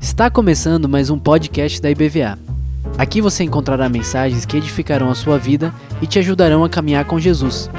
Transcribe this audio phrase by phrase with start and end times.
[0.00, 2.36] Está começando mais um podcast da IBVA.
[2.98, 5.72] Aqui você encontrará mensagens que edificarão a sua vida
[6.02, 7.70] e te ajudarão a caminhar com Jesus.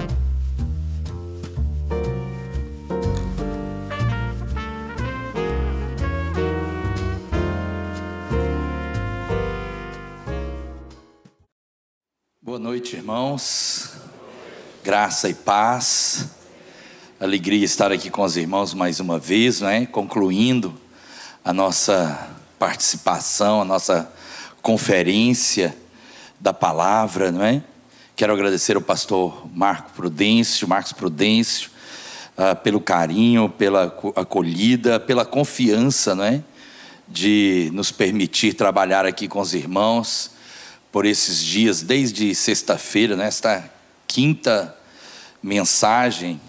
[12.41, 13.97] Boa noite, irmãos.
[14.81, 16.44] Graça e paz.
[17.17, 19.85] Alegria estar aqui com os irmãos mais uma vez, né?
[19.85, 20.77] Concluindo
[21.45, 24.11] a nossa participação, a nossa
[24.61, 25.73] conferência
[26.41, 27.63] da palavra, não é?
[28.17, 31.69] Quero agradecer ao pastor Marco Prudêncio, Marcos Prudêncio,
[32.37, 36.43] uh, pelo carinho, pela acolhida, pela confiança, não é?
[37.07, 40.31] De nos permitir trabalhar aqui com os irmãos
[40.91, 43.69] por esses dias, desde sexta-feira, nesta né?
[44.05, 44.75] quinta
[45.41, 46.41] mensagem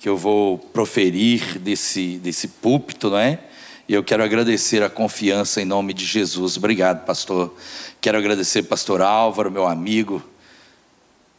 [0.00, 3.38] que eu vou proferir desse, desse púlpito, não é?
[3.86, 6.56] E eu quero agradecer a confiança em nome de Jesus.
[6.56, 7.54] Obrigado, pastor.
[8.00, 10.22] Quero agradecer pastor Álvaro, meu amigo.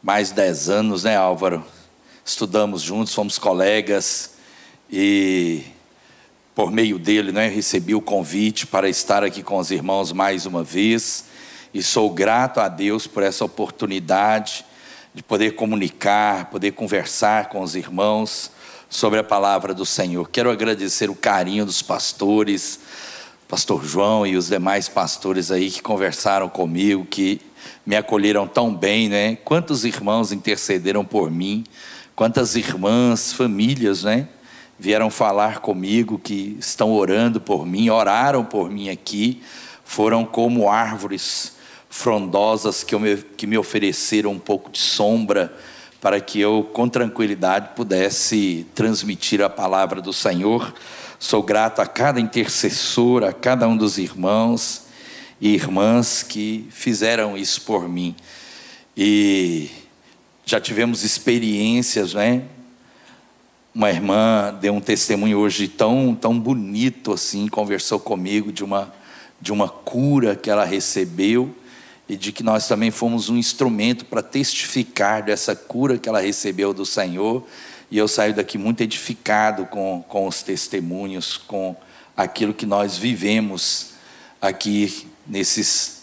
[0.03, 1.65] Mais de dez anos, né, Álvaro?
[2.23, 4.35] Estudamos juntos, fomos colegas.
[4.91, 5.63] E
[6.53, 10.63] por meio dele, né, recebi o convite para estar aqui com os irmãos mais uma
[10.63, 11.25] vez.
[11.73, 14.63] E sou grato a Deus por essa oportunidade
[15.15, 18.51] de poder comunicar, poder conversar com os irmãos
[18.91, 20.29] sobre a palavra do Senhor.
[20.29, 22.77] Quero agradecer o carinho dos pastores,
[23.47, 27.39] pastor João e os demais pastores aí que conversaram comigo, que
[27.85, 29.37] me acolheram tão bem, né?
[29.45, 31.63] Quantos irmãos intercederam por mim,
[32.13, 34.27] quantas irmãs, famílias, né?
[34.77, 39.41] Vieram falar comigo que estão orando por mim, oraram por mim aqui,
[39.85, 41.53] foram como árvores
[41.89, 45.53] frondosas que, me, que me ofereceram um pouco de sombra
[46.01, 50.73] para que eu, com tranquilidade, pudesse transmitir a palavra do Senhor.
[51.19, 54.87] Sou grato a cada intercessor, a cada um dos irmãos
[55.39, 58.15] e irmãs que fizeram isso por mim.
[58.97, 59.69] E
[60.43, 62.45] já tivemos experiências, né?
[63.73, 68.91] Uma irmã deu um testemunho hoje tão, tão bonito assim, conversou comigo de uma,
[69.39, 71.55] de uma cura que ela recebeu
[72.11, 76.73] e de que nós também fomos um instrumento para testificar dessa cura que ela recebeu
[76.73, 77.47] do Senhor.
[77.89, 81.73] E eu saio daqui muito edificado com, com os testemunhos, com
[82.17, 83.91] aquilo que nós vivemos
[84.41, 86.01] aqui nesses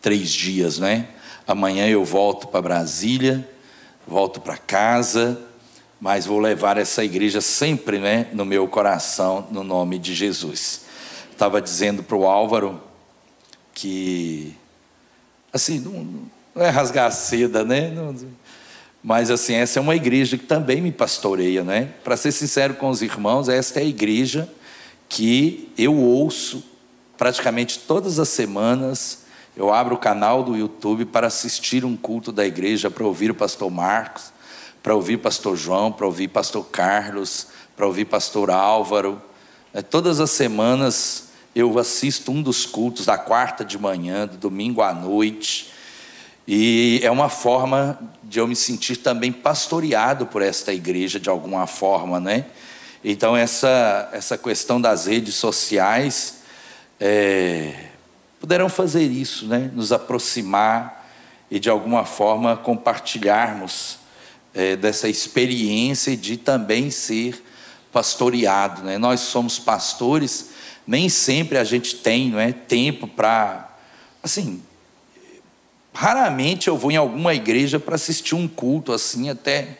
[0.00, 1.08] três dias, né?
[1.48, 3.50] Amanhã eu volto para Brasília,
[4.06, 5.36] volto para casa,
[6.00, 10.82] mas vou levar essa igreja sempre, né, no meu coração, no nome de Jesus.
[11.28, 12.80] Estava dizendo para o Álvaro
[13.74, 14.61] que
[15.52, 17.90] assim, não, não é rasgar a seda, né?
[17.90, 18.14] Não,
[19.02, 21.90] mas assim, essa é uma igreja que também me pastoreia, né?
[22.04, 24.48] Para ser sincero com os irmãos, esta é a igreja
[25.08, 26.64] que eu ouço
[27.18, 29.24] praticamente todas as semanas.
[29.56, 33.34] Eu abro o canal do YouTube para assistir um culto da igreja, para ouvir o
[33.34, 34.32] pastor Marcos,
[34.82, 39.20] para ouvir o pastor João, para ouvir o pastor Carlos, para ouvir o pastor Álvaro.
[39.74, 44.80] É, todas as semanas eu assisto um dos cultos da quarta de manhã, do domingo
[44.80, 45.70] à noite,
[46.46, 51.66] e é uma forma de eu me sentir também pastoreado por esta igreja de alguma
[51.66, 52.46] forma, né?
[53.04, 56.42] Então essa essa questão das redes sociais
[56.98, 57.86] é,
[58.40, 59.70] puderam fazer isso, né?
[59.72, 61.08] Nos aproximar
[61.50, 63.98] e de alguma forma compartilharmos
[64.54, 67.42] é, dessa experiência de também ser
[67.92, 68.98] pastoreado, né?
[68.98, 70.50] Nós somos pastores
[70.86, 73.76] nem sempre a gente tem não é, tempo para.
[74.22, 74.62] Assim,
[75.92, 79.78] raramente eu vou em alguma igreja para assistir um culto assim, até.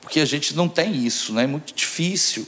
[0.00, 1.44] Porque a gente não tem isso, né?
[1.44, 2.46] é muito difícil.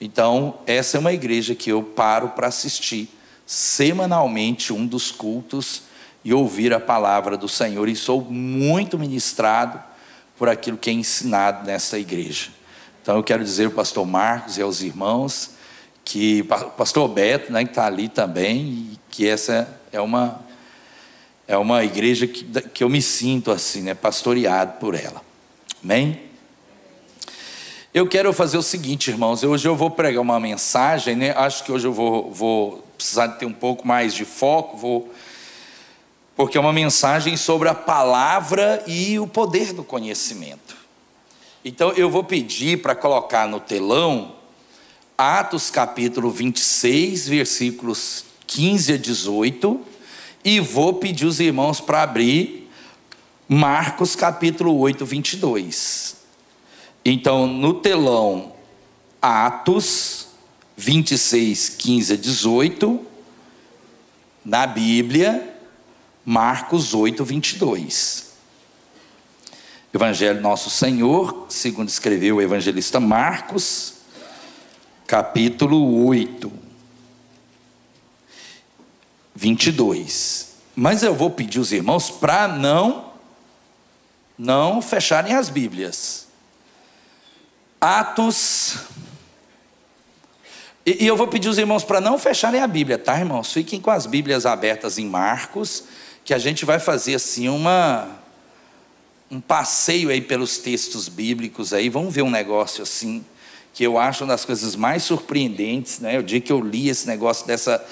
[0.00, 3.08] Então, essa é uma igreja que eu paro para assistir
[3.44, 5.82] semanalmente um dos cultos
[6.24, 7.86] e ouvir a palavra do Senhor.
[7.86, 9.78] E sou muito ministrado
[10.38, 12.48] por aquilo que é ensinado nessa igreja.
[13.10, 15.50] Então, eu quero dizer ao pastor Marcos e aos irmãos
[16.04, 20.40] que o pastor Beto, né, que está ali também, que essa é uma
[21.48, 25.20] é uma igreja que, que eu me sinto assim, né, pastoreado por ela.
[25.82, 26.20] Amém?
[27.92, 31.32] Eu quero fazer o seguinte, irmãos, hoje eu vou pregar uma mensagem, né?
[31.32, 35.12] Acho que hoje eu vou, vou precisar ter um pouco mais de foco, vou
[36.36, 40.79] porque é uma mensagem sobre a palavra e o poder do conhecimento.
[41.64, 44.36] Então eu vou pedir para colocar no telão
[45.16, 49.80] Atos capítulo 26, versículos 15 a 18,
[50.42, 52.70] e vou pedir os irmãos para abrir
[53.46, 56.16] Marcos capítulo 8, 22.
[57.04, 58.52] Então, no telão,
[59.20, 60.28] Atos
[60.78, 63.00] 26, 15 a 18,
[64.42, 65.54] na Bíblia,
[66.24, 68.29] Marcos 8, 22.
[69.92, 73.94] Evangelho Nosso Senhor, segundo escreveu o evangelista Marcos,
[75.04, 76.52] capítulo 8,
[79.34, 80.54] 22.
[80.76, 83.10] Mas eu vou pedir os irmãos para não
[84.38, 86.28] não fecharem as Bíblias.
[87.80, 88.76] Atos
[90.86, 93.52] e, eu vou pedir os irmãos para não fecharem a Bíblia, tá, irmãos?
[93.52, 95.84] Fiquem com as Bíblias abertas em Marcos,
[96.24, 98.19] que a gente vai fazer assim uma
[99.30, 103.24] um passeio aí pelos textos bíblicos aí, vamos ver um negócio assim
[103.72, 106.18] que eu acho uma das coisas mais surpreendentes, né?
[106.18, 107.82] O dia que eu li esse negócio dessa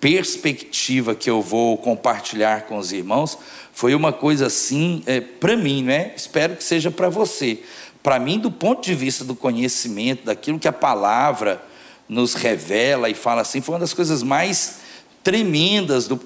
[0.00, 3.36] perspectiva que eu vou compartilhar com os irmãos,
[3.72, 6.14] foi uma coisa assim, é, para mim, né?
[6.16, 7.62] Espero que seja para você.
[8.02, 11.62] Para mim, do ponto de vista do conhecimento, daquilo que a palavra
[12.08, 14.78] nos revela e fala assim, foi uma das coisas mais
[15.22, 16.18] tremendas do,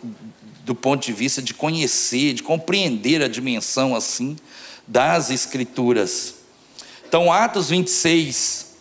[0.64, 4.36] do ponto de vista de conhecer, de compreender a dimensão assim
[4.90, 6.34] das Escrituras.
[7.06, 8.74] Então, Atos 26,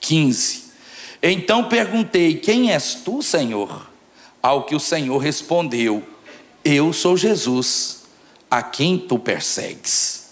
[0.00, 0.62] 15.
[1.20, 3.90] Então perguntei: Quem és tu, Senhor?
[4.40, 6.02] Ao que o Senhor respondeu:
[6.64, 8.04] Eu sou Jesus,
[8.48, 10.26] a quem tu persegues.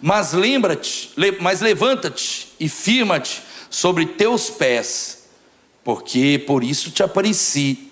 [0.00, 5.24] Mas lembra-te, mas levanta-te e firma-te sobre teus pés,
[5.84, 7.90] porque por isso te apareci,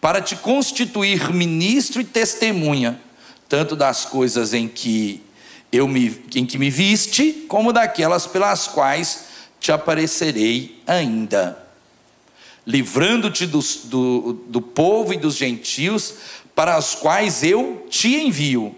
[0.00, 3.00] para te constituir ministro e testemunha,
[3.48, 5.22] tanto das coisas em que
[5.74, 9.24] eu me, em que me viste, como daquelas pelas quais
[9.58, 11.58] te aparecerei ainda,
[12.64, 16.14] livrando-te do, do, do povo e dos gentios,
[16.54, 18.74] para os quais eu te envio,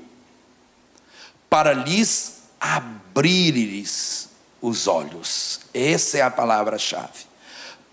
[1.50, 4.31] para lhes abrires
[4.62, 5.60] os olhos.
[5.75, 7.26] Essa é a palavra-chave.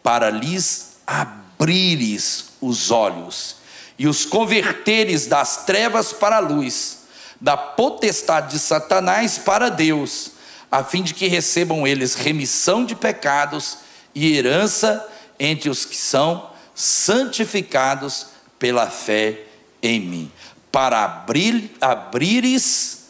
[0.01, 3.57] Para lhes abrires os olhos
[3.99, 7.02] e os converteres das trevas para a luz,
[7.43, 10.31] da potestade de Satanás para Deus,
[10.71, 13.79] a fim de que recebam eles remissão de pecados
[14.15, 15.05] e herança
[15.37, 19.41] entre os que são santificados pela fé
[19.81, 20.31] em mim,
[20.71, 23.07] para abrir, abrires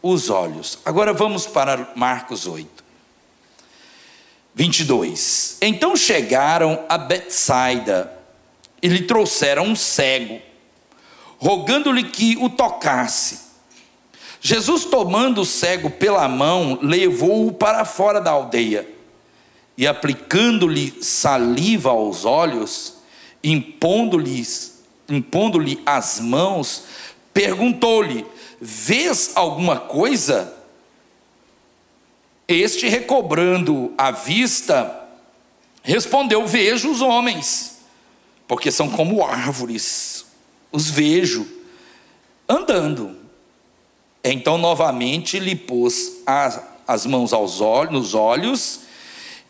[0.00, 0.78] os olhos.
[0.84, 2.84] Agora vamos para Marcos 8.
[4.54, 5.58] 22.
[5.60, 8.16] Então chegaram a Betsaida
[8.80, 10.40] e lhe trouxeram um cego,
[11.38, 13.43] rogando-lhe que o tocasse.
[14.46, 18.86] Jesus, tomando o cego pela mão, levou-o para fora da aldeia
[19.74, 22.96] e, aplicando-lhe saliva aos olhos,
[23.42, 24.46] impondo-lhe
[25.08, 26.84] impondo as mãos,
[27.32, 28.26] perguntou-lhe:
[28.60, 30.54] Vês alguma coisa?
[32.46, 35.08] Este, recobrando a vista,
[35.82, 37.78] respondeu: Vejo os homens,
[38.46, 40.26] porque são como árvores,
[40.70, 41.48] os vejo
[42.46, 43.23] andando.
[44.24, 48.80] Então, novamente, lhe pôs as mãos aos olhos, nos olhos,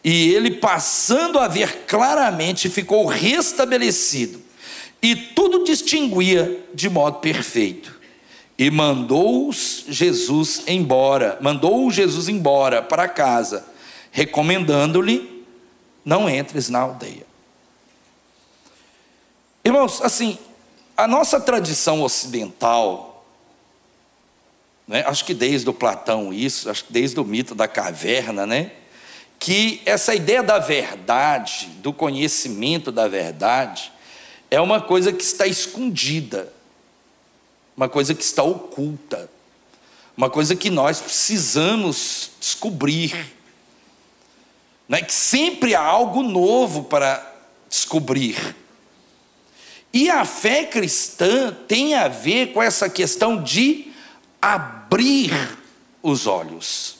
[0.02, 4.42] e ele, passando a ver claramente, ficou restabelecido,
[5.00, 7.94] e tudo distinguia de modo perfeito.
[8.58, 13.66] E mandou Jesus embora, mandou Jesus embora para casa,
[14.10, 15.44] recomendando-lhe:
[16.04, 17.26] não entres na aldeia.
[19.64, 20.38] Irmãos, assim,
[20.96, 23.13] a nossa tradição ocidental,
[24.86, 28.72] né, acho que desde o Platão isso, acho que desde o mito da caverna, né,
[29.38, 33.92] que essa ideia da verdade, do conhecimento da verdade,
[34.50, 36.52] é uma coisa que está escondida
[37.76, 39.28] uma coisa que está oculta,
[40.16, 43.34] uma coisa que nós precisamos descobrir.
[44.88, 45.02] Né?
[45.02, 47.34] Que sempre há algo novo para
[47.68, 48.54] descobrir.
[49.92, 53.92] E a fé cristã tem a ver com essa questão de
[54.44, 55.32] abrir
[56.02, 56.96] os olhos.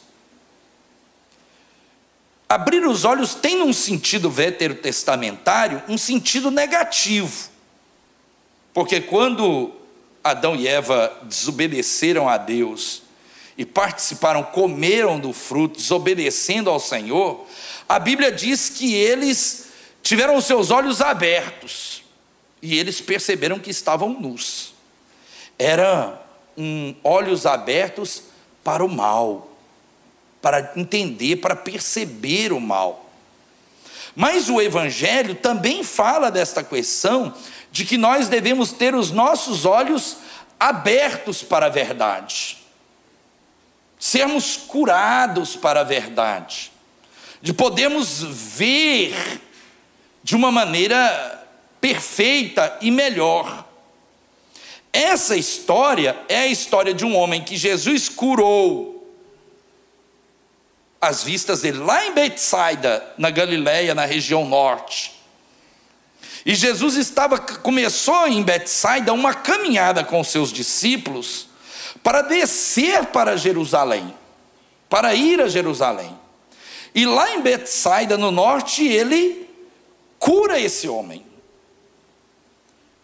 [2.49, 7.51] Abrir os olhos tem, num sentido veterotestamentário, um sentido negativo.
[8.73, 9.73] Porque quando
[10.23, 13.03] Adão e Eva desobedeceram a Deus
[13.59, 17.47] e participaram, comeram do fruto, desobedecendo ao Senhor,
[17.87, 19.67] a Bíblia diz que eles
[20.03, 22.03] tiveram seus olhos abertos
[22.63, 24.73] e eles perceberam que estavam nus.
[25.59, 26.24] Eram
[26.57, 28.25] um, olhos abertos
[28.63, 29.51] para o mal,
[30.41, 33.11] para entender, para perceber o mal.
[34.15, 37.35] Mas o Evangelho também fala desta questão
[37.73, 40.19] de que nós devemos ter os nossos olhos
[40.59, 42.59] abertos para a verdade,
[43.99, 46.71] sermos curados para a verdade,
[47.43, 49.41] de podermos ver
[50.23, 51.47] de uma maneira
[51.81, 53.69] perfeita e melhor.
[54.95, 59.13] Essa história é a história de um homem que Jesus curou
[61.01, 65.21] as vistas dele lá em Betsaida, na Galileia, na região norte.
[66.47, 71.49] E Jesus estava começou em Betsaida uma caminhada com seus discípulos
[72.01, 74.15] para descer para Jerusalém,
[74.89, 76.17] para ir a Jerusalém.
[76.95, 79.51] E lá em Betsaida, no norte, ele
[80.21, 81.34] cura esse homem.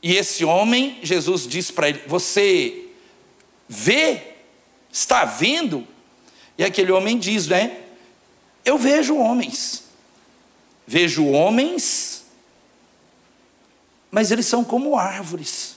[0.03, 2.87] E esse homem, Jesus diz para ele: Você
[3.69, 4.23] vê?
[4.93, 5.87] Está vendo?
[6.59, 7.79] E aquele homem diz, né?
[8.65, 9.85] Eu vejo homens.
[10.87, 12.25] Vejo homens,
[14.11, 15.77] mas eles são como árvores.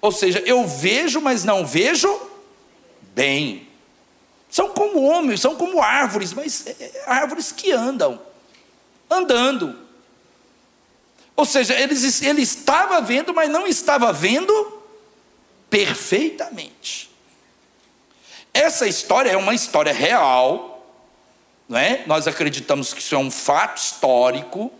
[0.00, 2.08] Ou seja, eu vejo, mas não vejo
[3.14, 3.66] bem.
[4.48, 8.20] São como homens, são como árvores, mas é, é, árvores que andam,
[9.10, 9.76] andando.
[11.36, 14.82] Ou seja, ele, ele estava vendo, mas não estava vendo
[15.68, 17.10] perfeitamente.
[18.52, 20.86] Essa história é uma história real,
[21.68, 22.04] não é?
[22.06, 24.72] nós acreditamos que isso é um fato histórico,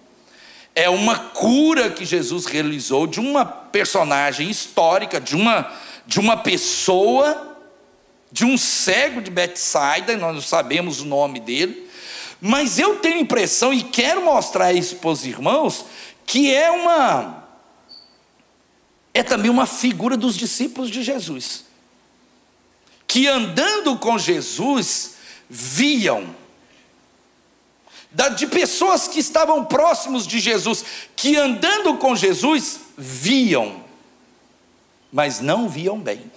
[0.77, 5.73] é uma cura que Jesus realizou de uma personagem histórica, de uma,
[6.07, 7.55] de uma pessoa
[8.35, 11.89] de um cego de Betsaida, nós não sabemos o nome dele,
[12.41, 15.85] mas eu tenho impressão e quero mostrar isso para os irmãos
[16.27, 17.43] que é uma
[19.13, 21.65] é também uma figura dos discípulos de Jesus.
[23.07, 25.15] Que andando com Jesus
[25.49, 26.35] viam
[28.37, 30.85] de pessoas que estavam próximos de Jesus,
[31.17, 33.85] que andando com Jesus viam,
[35.13, 36.31] mas não viam bem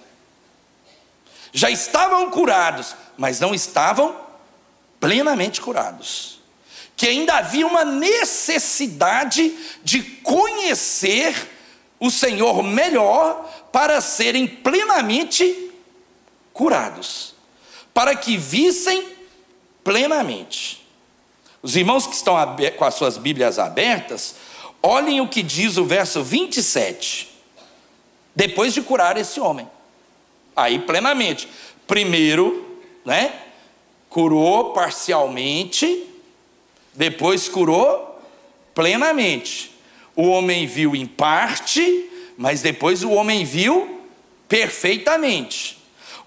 [1.52, 4.16] já estavam curados, mas não estavam
[5.00, 6.37] plenamente curados.
[6.98, 11.34] Que ainda havia uma necessidade de conhecer
[11.98, 15.70] o Senhor melhor para serem plenamente
[16.52, 17.34] curados,
[17.94, 19.08] para que vissem
[19.82, 20.86] plenamente.
[21.62, 22.36] Os irmãos que estão
[22.76, 24.34] com as suas Bíblias abertas,
[24.82, 27.28] olhem o que diz o verso 27,
[28.34, 29.68] depois de curar esse homem.
[30.54, 31.48] Aí plenamente.
[31.86, 33.32] Primeiro, né?
[34.08, 36.06] Curou parcialmente,
[36.98, 38.20] depois curou
[38.74, 39.70] plenamente.
[40.16, 44.02] O homem viu em parte, mas depois o homem viu
[44.48, 45.78] perfeitamente.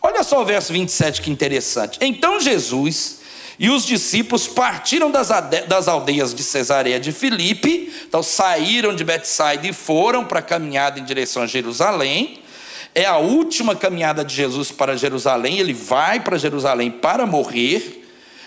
[0.02, 2.00] Olha só o verso 27 que interessante.
[2.02, 3.20] Então Jesus
[3.60, 5.30] e os discípulos partiram das,
[5.68, 11.00] das aldeias de Cesareia de Filipe, então saíram de Betsaida e foram para a caminhada
[11.00, 12.40] em direção a Jerusalém.
[12.96, 18.01] É a última caminhada de Jesus para Jerusalém, ele vai para Jerusalém para morrer,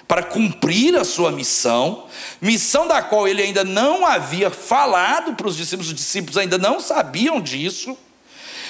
[0.07, 2.07] para cumprir a sua missão,
[2.41, 6.79] missão da qual ele ainda não havia falado para os discípulos, os discípulos ainda não
[6.79, 7.97] sabiam disso.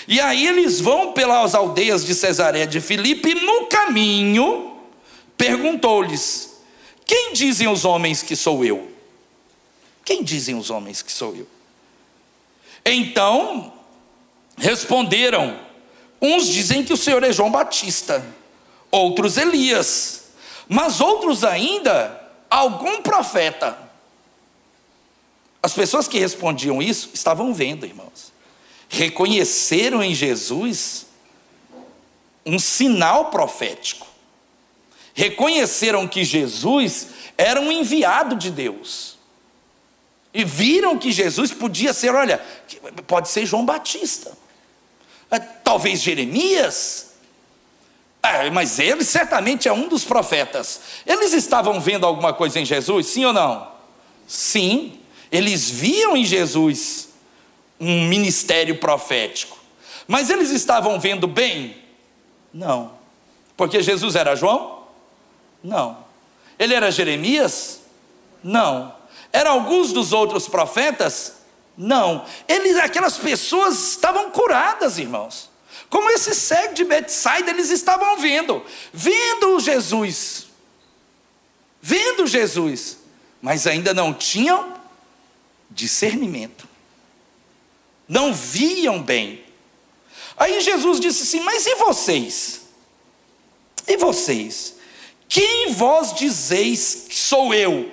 [0.06, 4.78] E aí eles vão pelas aldeias de Cesareia de Filipe, e no caminho
[5.36, 6.58] perguntou-lhes:
[7.04, 8.92] Quem dizem os homens que sou eu?
[10.04, 11.48] Quem dizem os homens que sou eu?
[12.84, 13.72] Então
[14.56, 15.58] responderam:
[16.20, 18.24] Uns dizem que o Senhor é João Batista,
[18.90, 20.23] outros Elias,
[20.68, 23.78] mas outros ainda algum profeta.
[25.62, 28.32] As pessoas que respondiam isso estavam vendo, irmãos.
[28.88, 31.06] Reconheceram em Jesus
[32.44, 34.06] um sinal profético.
[35.14, 39.16] Reconheceram que Jesus era um enviado de Deus.
[40.32, 42.44] E viram que Jesus podia ser, olha,
[43.06, 44.36] pode ser João Batista.
[45.30, 47.13] É, talvez Jeremias,
[48.24, 50.80] é, mas ele certamente é um dos profetas.
[51.06, 53.68] Eles estavam vendo alguma coisa em Jesus, sim ou não?
[54.26, 54.98] Sim,
[55.30, 57.10] eles viam em Jesus
[57.78, 59.58] um ministério profético.
[60.06, 61.76] Mas eles estavam vendo bem?
[62.52, 62.92] Não.
[63.56, 64.84] Porque Jesus era João?
[65.62, 65.98] Não.
[66.58, 67.80] Ele era Jeremias?
[68.42, 68.94] Não.
[69.32, 71.36] Era alguns dos outros profetas?
[71.76, 72.24] Não.
[72.46, 75.50] Eles, aquelas pessoas estavam curadas, irmãos.
[75.94, 80.46] Como esse cego de Betsaida, eles estavam vendo, vendo Jesus,
[81.80, 82.98] vendo Jesus,
[83.40, 84.74] mas ainda não tinham
[85.70, 86.68] discernimento,
[88.08, 89.44] não viam bem.
[90.36, 92.62] Aí Jesus disse assim: Mas e vocês?
[93.86, 94.74] E vocês?
[95.28, 97.88] Quem vós dizeis que sou eu?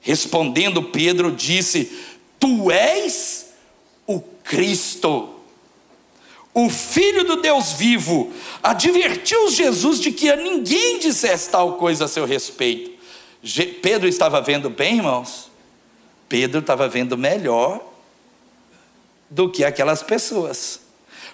[0.00, 1.96] Respondendo Pedro, disse:
[2.40, 3.50] Tu és
[4.04, 5.37] o Cristo,
[6.54, 8.32] o Filho do Deus vivo.
[8.62, 12.98] Advertiu Jesus de que a ninguém dissesse tal coisa a seu respeito.
[13.80, 15.50] Pedro estava vendo bem, irmãos?
[16.28, 17.80] Pedro estava vendo melhor
[19.30, 20.80] do que aquelas pessoas.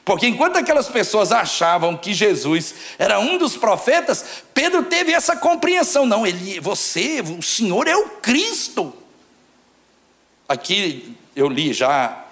[0.04, 6.04] Porque enquanto aquelas pessoas achavam que Jesus era um dos profetas, Pedro teve essa compreensão.
[6.04, 8.92] Não, ele, você, o Senhor é o Cristo.
[10.47, 12.24] Aqui eu li já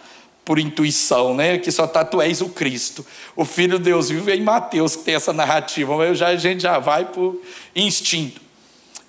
[0.44, 1.58] por intuição, né?
[1.58, 3.06] Que só tá, tu és o Cristo.
[3.36, 6.62] O Filho de Deus vive em Mateus, que tem essa narrativa, mas já, a gente
[6.62, 7.40] já vai por
[7.74, 8.40] instinto.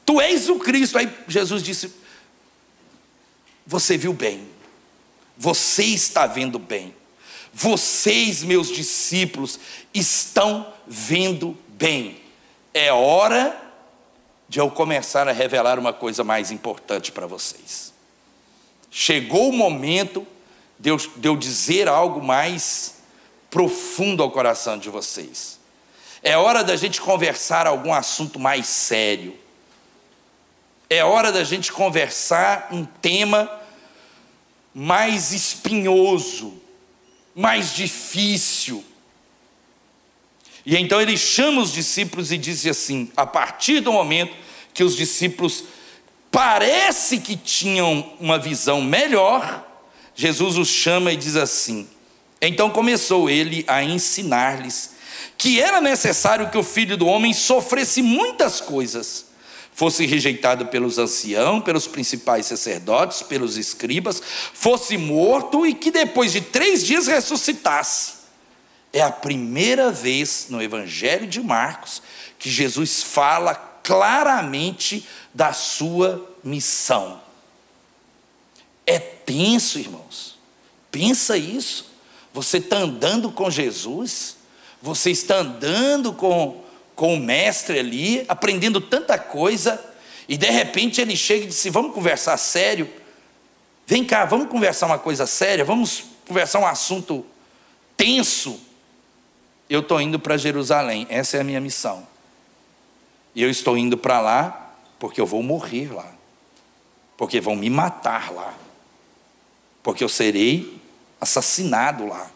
[0.06, 0.98] Tu és o Cristo.
[0.98, 1.94] Aí Jesus disse:
[3.66, 4.48] Você viu bem,
[5.38, 6.94] você está vendo bem.
[7.56, 9.60] Vocês, meus discípulos,
[9.94, 12.20] estão vendo bem.
[12.74, 13.60] É hora
[14.50, 17.94] de eu começar a revelar uma coisa mais importante para vocês.
[18.90, 20.26] Chegou o momento
[20.84, 22.96] de eu, de eu dizer algo mais
[23.50, 25.58] profundo ao coração de vocês.
[26.22, 29.34] É hora da gente conversar algum assunto mais sério.
[30.90, 33.50] É hora da gente conversar um tema
[34.76, 36.62] mais espinhoso,
[37.34, 38.84] mais difícil.
[40.66, 44.36] E então ele chama os discípulos e diz assim: a partir do momento
[44.74, 45.64] que os discípulos
[46.30, 49.73] parece que tinham uma visão melhor,
[50.16, 51.88] Jesus os chama e diz assim:
[52.46, 54.92] então começou ele a ensinar-lhes
[55.38, 59.28] que era necessário que o filho do homem sofresse muitas coisas
[59.74, 64.22] fosse rejeitado pelos anciãos, pelos principais sacerdotes, pelos escribas,
[64.54, 68.24] fosse morto e que depois de três dias ressuscitasse.
[68.92, 72.04] É a primeira vez no Evangelho de Marcos
[72.38, 77.23] que Jesus fala claramente da sua missão.
[78.86, 80.38] É tenso, irmãos.
[80.92, 81.92] Pensa isso.
[82.34, 84.38] Você está andando com Jesus,
[84.82, 86.64] você está andando com
[86.96, 89.84] com o mestre ali, aprendendo tanta coisa,
[90.28, 92.90] e de repente ele chega e diz: Vamos conversar sério?
[93.86, 97.26] Vem cá, vamos conversar uma coisa séria, vamos conversar um assunto
[97.98, 98.60] tenso.
[99.70, 102.08] Eu estou indo para Jerusalém, essa é a minha missão.
[103.36, 106.10] E eu estou indo para lá porque eu vou morrer lá,
[107.18, 108.54] porque vão me matar lá,
[109.84, 110.82] porque eu serei
[111.20, 112.32] assassinado lá.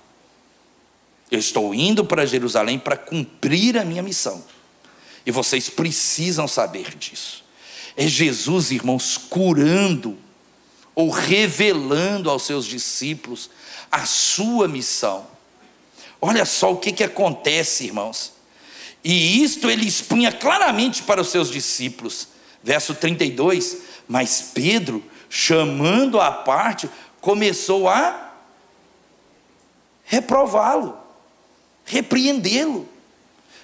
[1.32, 4.44] Eu estou indo para Jerusalém para cumprir a minha missão.
[5.26, 7.44] E vocês precisam saber disso.
[7.96, 10.18] É Jesus, irmãos, curando
[10.94, 13.50] ou revelando aos seus discípulos
[13.92, 15.28] a sua missão.
[16.22, 18.34] Olha só o que, que acontece, irmãos.
[19.04, 22.30] E isto ele expunha claramente para os seus discípulos.
[22.64, 23.78] Verso 32.
[24.08, 26.90] Mas Pedro, chamando a parte,
[27.28, 28.32] começou a
[30.06, 30.98] reprová-lo
[31.84, 32.88] repreendê-lo.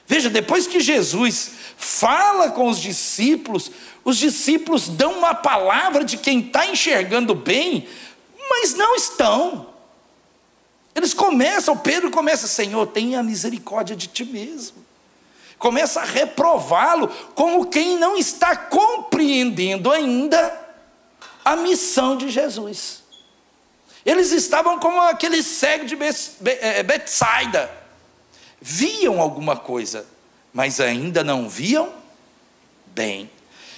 [0.05, 3.71] Veja, depois que Jesus fala com os discípulos,
[4.03, 7.87] os discípulos dão uma palavra de quem está enxergando bem,
[8.49, 9.69] mas não estão.
[10.93, 14.83] Eles começam, Pedro começa, Senhor, tenha misericórdia de ti mesmo.
[15.57, 20.53] Começa a reprová-lo como quem não está compreendendo ainda
[21.45, 23.02] a missão de Jesus.
[24.05, 25.97] Eles estavam como aquele cego de
[26.45, 27.71] eh, Betsaida
[28.61, 30.05] viam alguma coisa,
[30.53, 31.93] mas ainda não viam
[32.87, 33.29] bem.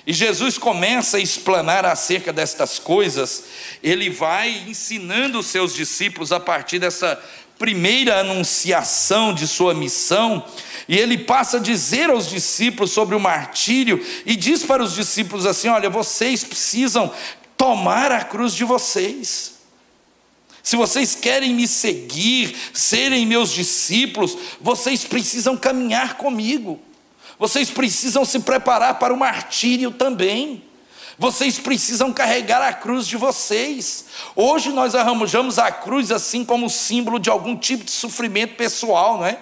[0.05, 3.45] E Jesus começa a explanar acerca destas coisas,
[3.81, 7.19] ele vai ensinando os seus discípulos a partir dessa
[7.57, 10.45] primeira anunciação de sua missão,
[10.87, 15.45] e ele passa a dizer aos discípulos sobre o martírio, e diz para os discípulos
[15.47, 17.11] assim: Olha, vocês precisam
[17.57, 19.54] tomar a cruz de vocês.
[20.65, 26.79] Se vocês querem me seguir, serem meus discípulos, vocês precisam caminhar comigo.
[27.37, 30.63] Vocês precisam se preparar para o martírio também.
[31.19, 34.05] Vocês precisam carregar a cruz de vocês.
[34.35, 39.27] Hoje nós arranjamos a cruz assim como símbolo de algum tipo de sofrimento pessoal, não
[39.27, 39.37] é?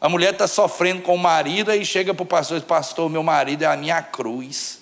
[0.00, 3.10] A mulher está sofrendo com o marido, aí chega para o pastor e diz: Pastor,
[3.10, 4.80] meu marido é a minha cruz.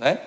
[0.00, 0.18] Né?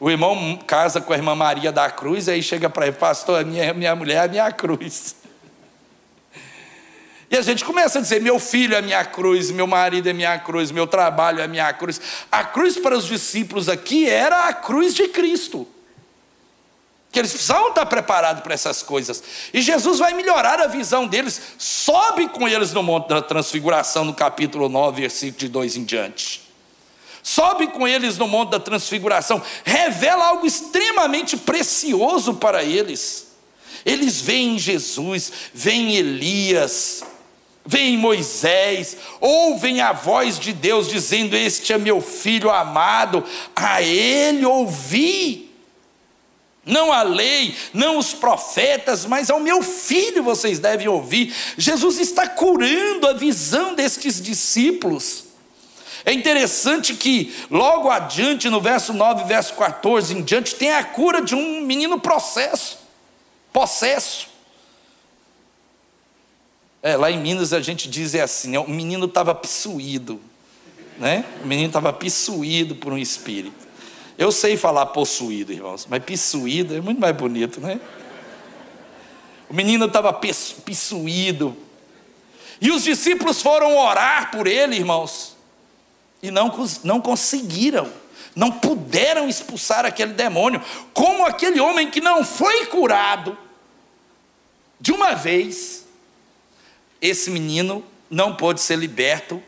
[0.00, 3.74] O irmão casa com a irmã Maria da Cruz, aí chega para ele, pastor, minha,
[3.74, 5.16] minha mulher é a minha cruz.
[7.30, 10.38] E a gente começa a dizer: meu filho é minha cruz, meu marido é minha
[10.38, 12.00] cruz, meu trabalho é minha cruz.
[12.30, 15.66] A cruz para os discípulos aqui era a cruz de Cristo.
[17.10, 19.22] Que eles precisavam estar preparados para essas coisas.
[19.52, 24.14] E Jesus vai melhorar a visão deles, sobe com eles no Monte da Transfiguração, no
[24.14, 26.47] capítulo 9, versículo de 2 em diante
[27.28, 33.28] sobe com eles no Monte da Transfiguração, revela algo extremamente precioso para eles.
[33.84, 37.04] Eles veem Jesus, veem Elias,
[37.66, 43.22] vem Moisés, ouvem a voz de Deus dizendo: Este é meu filho amado,
[43.54, 45.50] a ele ouvi.
[46.64, 51.34] Não a lei, não os profetas, mas ao meu filho vocês devem ouvir.
[51.56, 55.27] Jesus está curando a visão destes discípulos.
[56.08, 61.20] É interessante que logo adiante, no verso 9, verso 14 em diante, tem a cura
[61.20, 62.78] de um menino processo,
[63.52, 64.26] possesso.
[66.82, 70.18] É, lá em Minas a gente diz é assim, né, o menino estava possuído,
[70.96, 71.26] né?
[71.44, 73.68] O menino estava possuído por um espírito.
[74.16, 77.78] Eu sei falar possuído, irmãos, mas possuído é muito mais bonito, né?
[79.46, 81.54] O menino estava possuído.
[82.62, 85.36] E os discípulos foram orar por ele, irmãos,
[86.22, 86.52] e não,
[86.84, 87.92] não conseguiram,
[88.34, 93.36] não puderam expulsar aquele demônio, como aquele homem que não foi curado
[94.80, 95.86] de uma vez
[97.00, 99.42] esse menino não pôde ser liberto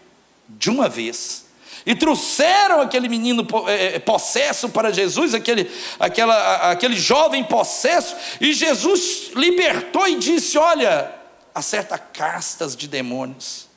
[0.49, 1.47] de uma vez.
[1.85, 8.53] E trouxeram aquele menino é, é, possesso para Jesus, aquele, aquela, aquele jovem possesso, e
[8.53, 11.11] Jesus libertou e disse: Olha,
[11.55, 13.70] há certas castas de demônios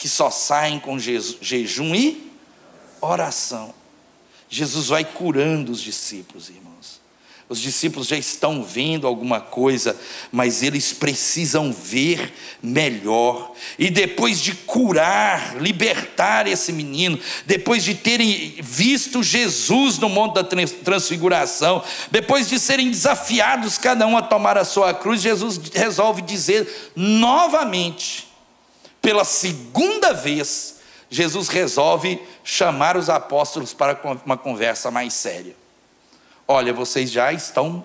[0.00, 2.32] que só saem com jejum e
[3.02, 3.74] oração.
[4.48, 6.70] Jesus vai curando os discípulos, irmão.
[7.50, 9.98] Os discípulos já estão vendo alguma coisa,
[10.30, 12.32] mas eles precisam ver
[12.62, 13.52] melhor.
[13.76, 20.44] E depois de curar, libertar esse menino, depois de terem visto Jesus no Monte da
[20.44, 26.92] Transfiguração, depois de serem desafiados cada um a tomar a sua cruz, Jesus resolve dizer
[26.94, 28.29] novamente,
[29.00, 35.56] pela segunda vez, Jesus resolve chamar os apóstolos para uma conversa mais séria.
[36.46, 37.84] Olha, vocês já estão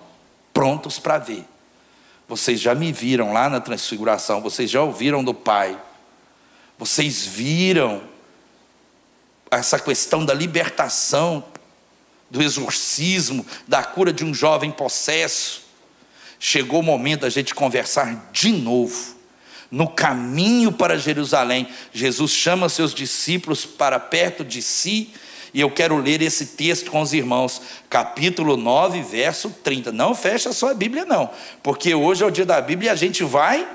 [0.52, 1.44] prontos para ver.
[2.28, 5.80] Vocês já me viram lá na transfiguração, vocês já ouviram do Pai.
[6.78, 8.02] Vocês viram
[9.50, 11.44] essa questão da libertação,
[12.28, 15.62] do exorcismo, da cura de um jovem possesso.
[16.38, 19.15] Chegou o momento da gente conversar de novo.
[19.76, 25.12] No caminho para Jerusalém, Jesus chama seus discípulos para perto de si
[25.52, 27.60] e eu quero ler esse texto com os irmãos,
[27.90, 29.92] capítulo 9, verso 30.
[29.92, 31.28] Não fecha a sua Bíblia, não,
[31.62, 33.68] porque hoje é o dia da Bíblia e a gente vai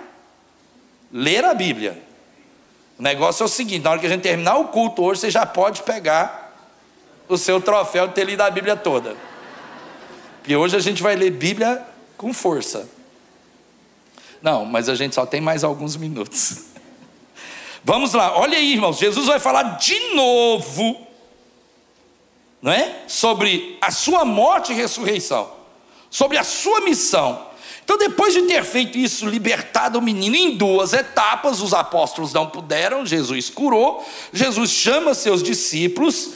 [1.13, 2.01] ler a Bíblia.
[2.97, 5.29] O negócio é o seguinte: na hora que a gente terminar o culto hoje, você
[5.29, 6.51] já pode pegar
[7.29, 9.15] o seu troféu de ter lido a Bíblia toda.
[10.39, 11.79] Porque hoje a gente vai ler Bíblia
[12.17, 12.89] com força.
[14.41, 16.65] Não, mas a gente só tem mais alguns minutos.
[17.83, 18.97] Vamos lá, olha aí, irmãos.
[18.97, 21.11] Jesus vai falar de novo
[22.61, 23.03] não é?
[23.07, 25.51] Sobre a sua morte e ressurreição,
[26.09, 27.49] sobre a sua missão.
[27.83, 32.47] Então, depois de ter feito isso, libertado o menino em duas etapas, os apóstolos não
[32.47, 36.33] puderam, Jesus curou, Jesus chama seus discípulos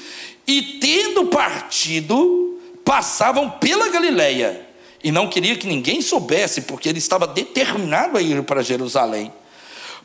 [0.47, 4.64] e, tendo partido, passavam pela Galileia
[5.05, 9.31] e não queria que ninguém soubesse, porque ele estava determinado a ir para Jerusalém.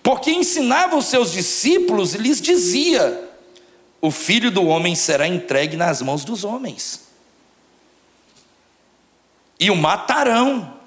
[0.02, 3.30] Porque ensinava os seus discípulos e lhes dizia:
[3.98, 7.08] o filho do homem será entregue nas mãos dos homens.
[9.58, 10.78] E o matarão.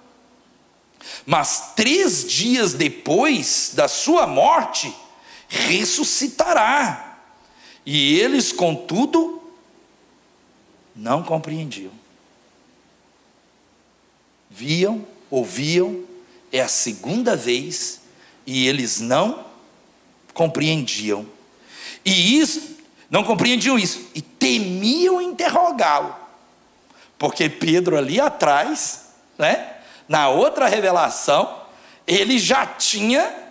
[1.25, 4.95] Mas três dias depois da sua morte,
[5.49, 7.17] ressuscitará.
[7.83, 9.41] E eles, contudo,
[10.95, 12.02] não compreendiam.
[14.55, 16.03] Viam, ouviam,
[16.51, 18.01] é a segunda vez,
[18.45, 19.45] e eles não
[20.33, 21.25] compreendiam.
[22.05, 22.77] E isso
[23.09, 26.15] não compreendiam isso e temiam interrogá-lo.
[27.17, 29.05] Porque Pedro ali atrás,
[29.37, 31.61] né, na outra revelação,
[32.05, 33.43] ele já tinha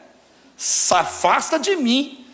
[0.56, 2.24] se afasta de mim,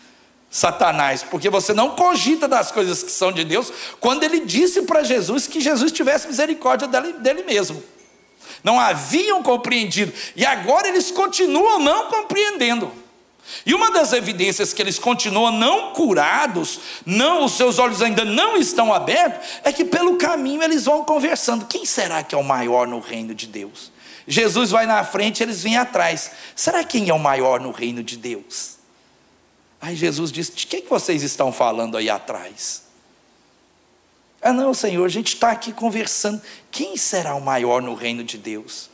[0.51, 5.03] Satanás, porque você não cogita das coisas que são de Deus, quando ele disse para
[5.03, 7.81] Jesus que Jesus tivesse misericórdia dele, dele mesmo.
[8.63, 12.91] Não haviam compreendido, e agora eles continuam não compreendendo.
[13.65, 18.57] E uma das evidências que eles continuam não curados, não os seus olhos ainda não
[18.57, 21.65] estão abertos, é que pelo caminho eles vão conversando.
[21.65, 23.91] Quem será que é o maior no reino de Deus?
[24.27, 26.31] Jesus vai na frente, eles vêm atrás.
[26.55, 28.77] Será quem é o maior no reino de Deus?
[29.81, 32.83] Aí Jesus diz: De quem vocês estão falando aí atrás?
[34.41, 36.41] Ah, não, Senhor, a gente está aqui conversando.
[36.71, 38.89] Quem será o maior no reino de Deus?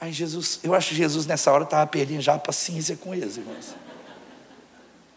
[0.00, 3.36] Aí Jesus, eu acho que Jesus nessa hora estava perdendo já a paciência com eles,
[3.36, 3.74] irmãos.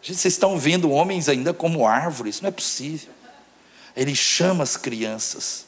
[0.00, 3.12] Gente, vocês estão vendo homens ainda como árvores, não é possível.
[3.96, 5.66] Ele chama as crianças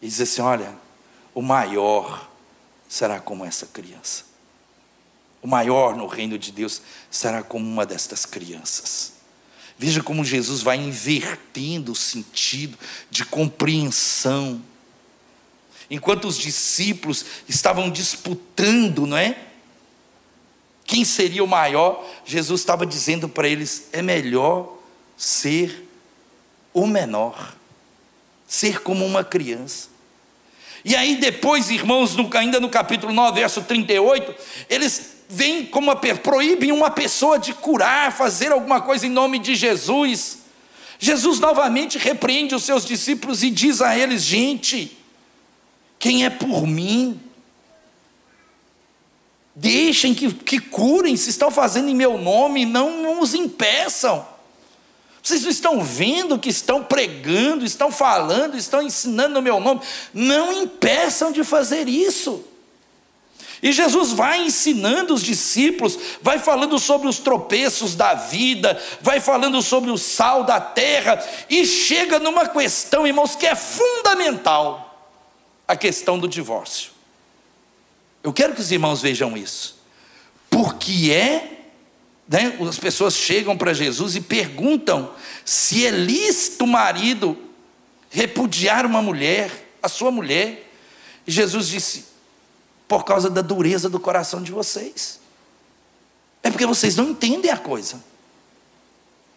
[0.00, 0.72] e diz assim: olha,
[1.34, 2.28] o maior
[2.88, 4.24] será como essa criança.
[5.42, 9.12] O maior no reino de Deus será como uma destas crianças.
[9.78, 12.78] Veja como Jesus vai invertendo o sentido
[13.10, 14.62] de compreensão.
[15.90, 19.38] Enquanto os discípulos estavam disputando, não é?
[20.84, 22.04] Quem seria o maior?
[22.24, 24.78] Jesus estava dizendo para eles: é melhor
[25.16, 25.86] ser
[26.72, 27.54] o menor,
[28.46, 29.88] ser como uma criança.
[30.84, 34.34] E aí, depois, irmãos, ainda no capítulo 9, verso 38,
[34.70, 39.54] eles vêm como uma, proíbem uma pessoa de curar, fazer alguma coisa em nome de
[39.54, 40.38] Jesus.
[40.98, 44.96] Jesus novamente repreende os seus discípulos e diz a eles: gente,
[45.98, 47.20] quem é por mim?
[49.54, 54.26] Deixem que, que curem, se estão fazendo em meu nome, não, não os impeçam.
[55.22, 59.80] Vocês não estão vendo que estão pregando, estão falando, estão ensinando no meu nome.
[60.14, 62.44] Não impeçam de fazer isso.
[63.62, 69.62] E Jesus vai ensinando os discípulos, vai falando sobre os tropeços da vida, vai falando
[69.62, 75.10] sobre o sal da terra, e chega numa questão, irmãos, que é fundamental:
[75.66, 76.90] a questão do divórcio.
[78.22, 79.78] Eu quero que os irmãos vejam isso,
[80.50, 81.56] porque é
[82.28, 85.12] né, as pessoas chegam para Jesus e perguntam
[85.44, 87.38] se é lícito o marido
[88.10, 89.50] repudiar uma mulher,
[89.82, 90.72] a sua mulher.
[91.26, 92.15] E Jesus disse:
[92.88, 95.20] por causa da dureza do coração de vocês.
[96.42, 98.02] É porque vocês não entendem a coisa.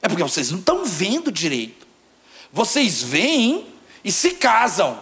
[0.02, 1.88] É porque vocês não estão vendo direito.
[2.52, 3.68] Vocês veem
[4.04, 5.02] e se casam,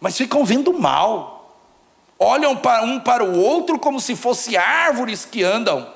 [0.00, 1.56] mas ficam vendo mal.
[2.18, 5.94] Olham para um para o outro como se fossem árvores que andam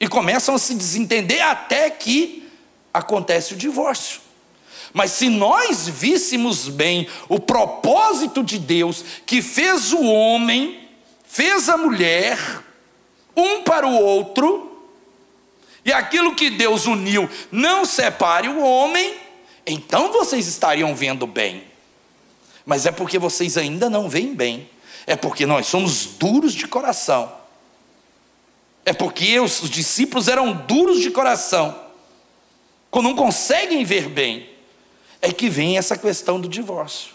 [0.00, 2.50] e começam a se desentender até que
[2.92, 4.25] acontece o divórcio.
[4.92, 10.88] Mas se nós víssemos bem o propósito de Deus, que fez o homem,
[11.24, 12.38] fez a mulher,
[13.36, 14.84] um para o outro,
[15.84, 19.14] e aquilo que Deus uniu não separe o homem,
[19.66, 21.64] então vocês estariam vendo bem.
[22.64, 24.68] Mas é porque vocês ainda não veem bem,
[25.06, 27.46] é porque nós somos duros de coração
[28.86, 31.76] é porque os discípulos eram duros de coração.
[32.88, 34.48] Quando não conseguem ver bem,
[35.20, 37.14] é que vem essa questão do divórcio.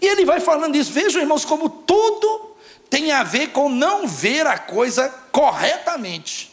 [0.00, 0.92] E ele vai falando isso.
[0.92, 2.54] Vejam, irmãos, como tudo
[2.90, 6.52] tem a ver com não ver a coisa corretamente.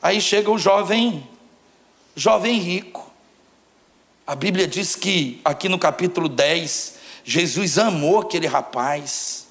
[0.00, 1.28] Aí chega o jovem,
[2.14, 3.10] jovem rico.
[4.26, 9.46] A Bíblia diz que, aqui no capítulo 10, Jesus amou aquele rapaz.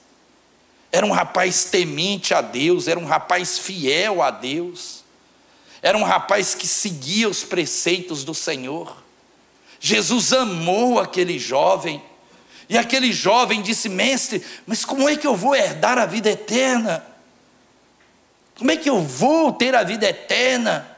[0.91, 5.03] Era um rapaz temente a Deus, era um rapaz fiel a Deus,
[5.81, 9.04] era um rapaz que seguia os preceitos do Senhor.
[9.79, 12.01] Jesus amou aquele jovem,
[12.67, 17.05] e aquele jovem disse: Mestre, mas como é que eu vou herdar a vida eterna?
[18.57, 20.89] Como é que eu vou ter a vida eterna?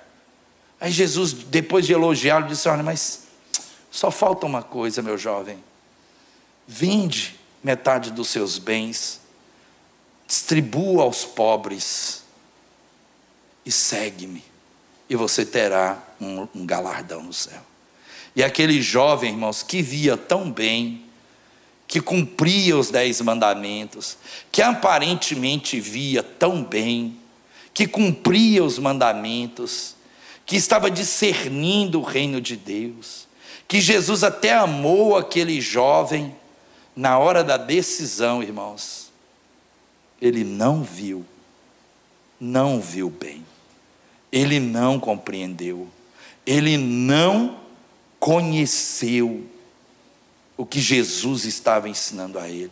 [0.79, 3.23] Aí Jesus, depois de elogiá-lo, disse: Olha, mas
[3.91, 5.63] só falta uma coisa, meu jovem.
[6.67, 9.21] Vinde metade dos seus bens
[10.27, 12.23] distribua aos pobres
[13.65, 14.43] e segue-me,
[15.09, 17.61] e você terá um, um, galardão no céu.
[18.37, 21.01] E aquele jovem, irmãos, que via tão bem,
[21.85, 24.17] que cumpria os dez mandamentos,
[24.49, 27.17] que aparentemente via tão bem,
[27.73, 29.95] que cumpria os mandamentos,
[30.45, 33.27] que estava discernindo o reino de Deus,
[33.67, 36.33] que Jesus até amou aquele jovem
[36.95, 39.07] na hora da decisão, irmãos
[40.21, 41.25] ele não viu,
[42.39, 43.45] não viu bem,
[44.31, 45.87] ele não compreendeu,
[46.45, 47.66] ele não
[48.19, 49.45] conheceu
[50.55, 52.71] o que Jesus estava ensinando a ele.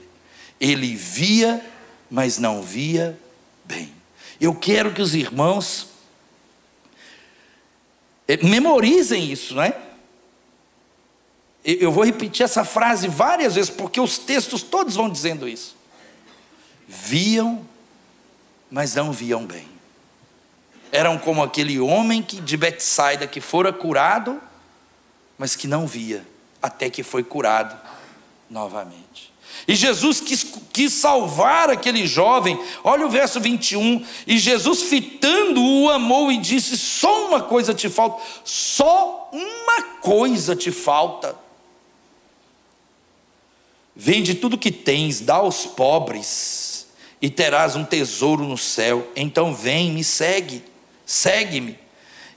[0.59, 1.63] Ele via,
[2.09, 3.19] mas não via
[3.63, 3.91] bem.
[4.39, 5.89] Eu quero que os irmãos
[8.27, 9.77] eh, memorizem isso, não é?
[11.63, 15.75] Eu vou repetir essa frase várias vezes, porque os textos todos vão dizendo isso
[16.87, 17.65] viam,
[18.69, 19.67] mas não viam bem.
[20.91, 24.41] Eram como aquele homem que, de Betsaida que fora curado,
[25.37, 26.25] mas que não via,
[26.61, 27.79] até que foi curado
[28.49, 29.33] novamente.
[29.67, 34.05] E Jesus quis, quis, salvar aquele jovem, olha o verso 21.
[34.27, 40.71] E Jesus, fitando-o, amou e disse: Só uma coisa te falta, só uma coisa te
[40.71, 41.35] falta.
[43.95, 46.87] Vende tudo que tens, dá aos pobres
[47.21, 49.07] e terás um tesouro no céu.
[49.15, 50.63] Então vem, me segue,
[51.05, 51.79] segue-me.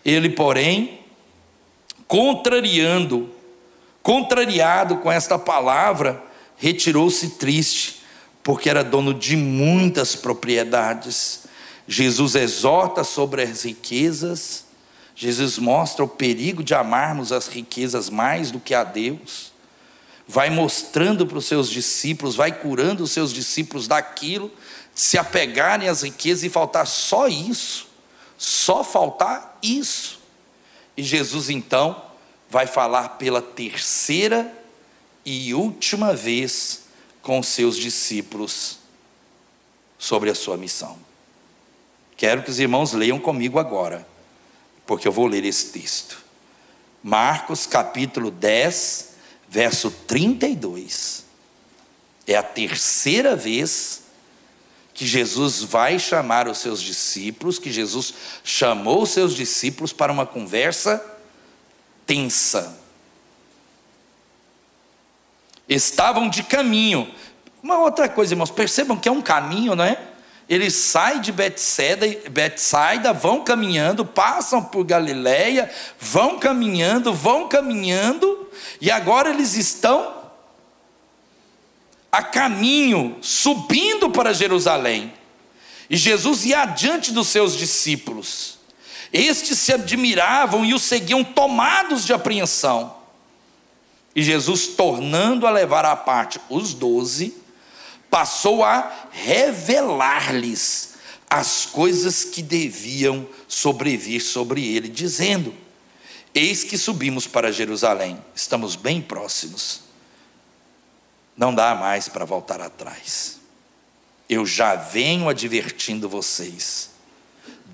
[0.04, 1.00] Ele, porém,
[2.08, 3.30] contrariando,
[4.02, 6.24] contrariado com esta palavra,
[6.56, 8.02] retirou-se triste,
[8.42, 11.42] porque era dono de muitas propriedades.
[11.86, 14.64] Jesus exorta sobre as riquezas,
[15.14, 19.52] Jesus mostra o perigo de amarmos as riquezas mais do que a Deus,
[20.26, 24.50] vai mostrando para os seus discípulos, vai curando os seus discípulos daquilo,
[24.94, 27.86] se apegarem às riquezas e faltar só isso,
[28.36, 30.17] só faltar isso.
[30.98, 32.04] E Jesus então
[32.50, 34.52] vai falar pela terceira
[35.24, 36.86] e última vez
[37.22, 38.80] com seus discípulos
[39.96, 40.98] sobre a sua missão.
[42.16, 44.04] Quero que os irmãos leiam comigo agora,
[44.84, 46.18] porque eu vou ler esse texto.
[47.00, 49.10] Marcos capítulo 10,
[49.48, 51.24] verso 32.
[52.26, 54.02] É a terceira vez
[54.98, 60.26] que Jesus vai chamar os seus discípulos, que Jesus chamou os seus discípulos para uma
[60.26, 61.00] conversa
[62.04, 62.76] tensa.
[65.68, 67.08] Estavam de caminho.
[67.62, 70.02] Uma outra coisa, irmãos, percebam que é um caminho, não é?
[70.48, 79.30] Eles saem de Betsaida, vão caminhando, passam por Galiléia, vão caminhando, vão caminhando, e agora
[79.30, 80.17] eles estão
[82.10, 85.12] a caminho, subindo para Jerusalém.
[85.90, 88.58] E Jesus ia adiante dos seus discípulos.
[89.12, 92.96] Estes se admiravam e o seguiam tomados de apreensão.
[94.14, 97.34] E Jesus, tornando a levar à parte os doze,
[98.10, 100.94] passou a revelar-lhes
[101.30, 105.54] as coisas que deviam sobrevir sobre ele, dizendo:
[106.34, 109.82] Eis que subimos para Jerusalém, estamos bem próximos,
[111.38, 113.38] não dá mais para voltar atrás.
[114.28, 116.90] Eu já venho advertindo vocês,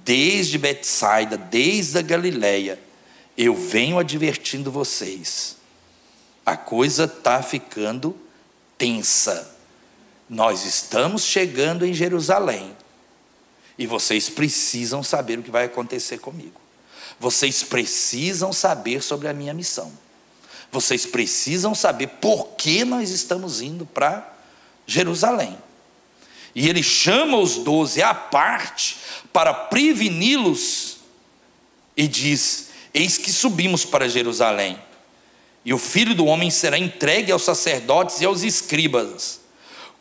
[0.05, 2.79] desde Betsaida, desde a Galileia,
[3.37, 5.57] eu venho advertindo vocês.
[6.47, 8.17] A coisa está ficando
[8.79, 9.55] tensa
[10.29, 12.75] nós estamos chegando em Jerusalém
[13.79, 16.61] e vocês precisam saber o que vai acontecer comigo.
[17.21, 19.93] Vocês precisam saber sobre a minha missão.
[20.75, 24.29] Vocês precisam saber por que nós estamos indo para
[24.85, 25.57] Jerusalém.
[26.53, 28.97] E ele chama os doze à parte
[29.33, 30.97] para preveni-los
[31.97, 34.77] e diz: Eis que subimos para Jerusalém,
[35.65, 39.45] e o filho do homem será entregue aos sacerdotes e aos escribas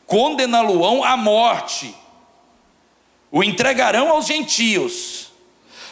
[0.07, 1.95] condená-lo-ão à morte,
[3.31, 5.31] o entregarão aos gentios,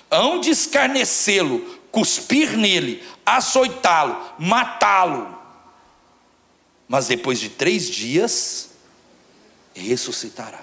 [0.09, 5.37] hão de escarnecê-lo, cuspir nele, açoitá-lo, matá-lo.
[6.87, 8.71] Mas depois de três dias,
[9.73, 10.61] ressuscitará.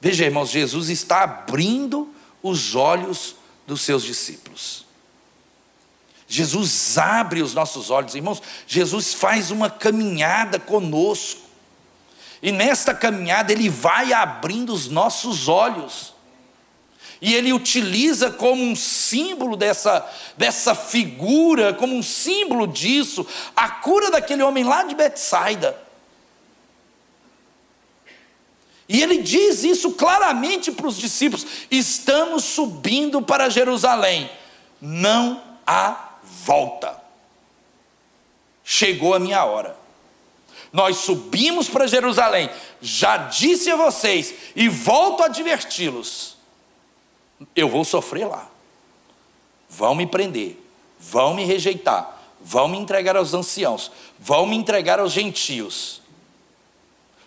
[0.00, 4.84] Veja, irmãos, Jesus está abrindo os olhos dos seus discípulos.
[6.26, 8.42] Jesus abre os nossos olhos, irmãos.
[8.66, 11.42] Jesus faz uma caminhada conosco.
[12.42, 16.13] E nesta caminhada ele vai abrindo os nossos olhos.
[17.24, 20.06] E ele utiliza como um símbolo dessa,
[20.36, 25.82] dessa figura, como um símbolo disso, a cura daquele homem lá de Betsaida.
[28.86, 34.30] E ele diz isso claramente para os discípulos: estamos subindo para Jerusalém,
[34.78, 37.02] não há volta.
[38.62, 39.82] Chegou a minha hora
[40.74, 42.50] nós subimos para Jerusalém,
[42.82, 46.36] já disse a vocês e volto a adverti-los:
[47.54, 48.50] eu vou sofrer lá,
[49.68, 50.58] vão me prender,
[50.98, 56.02] vão me rejeitar, vão me entregar aos anciãos, vão me entregar aos gentios,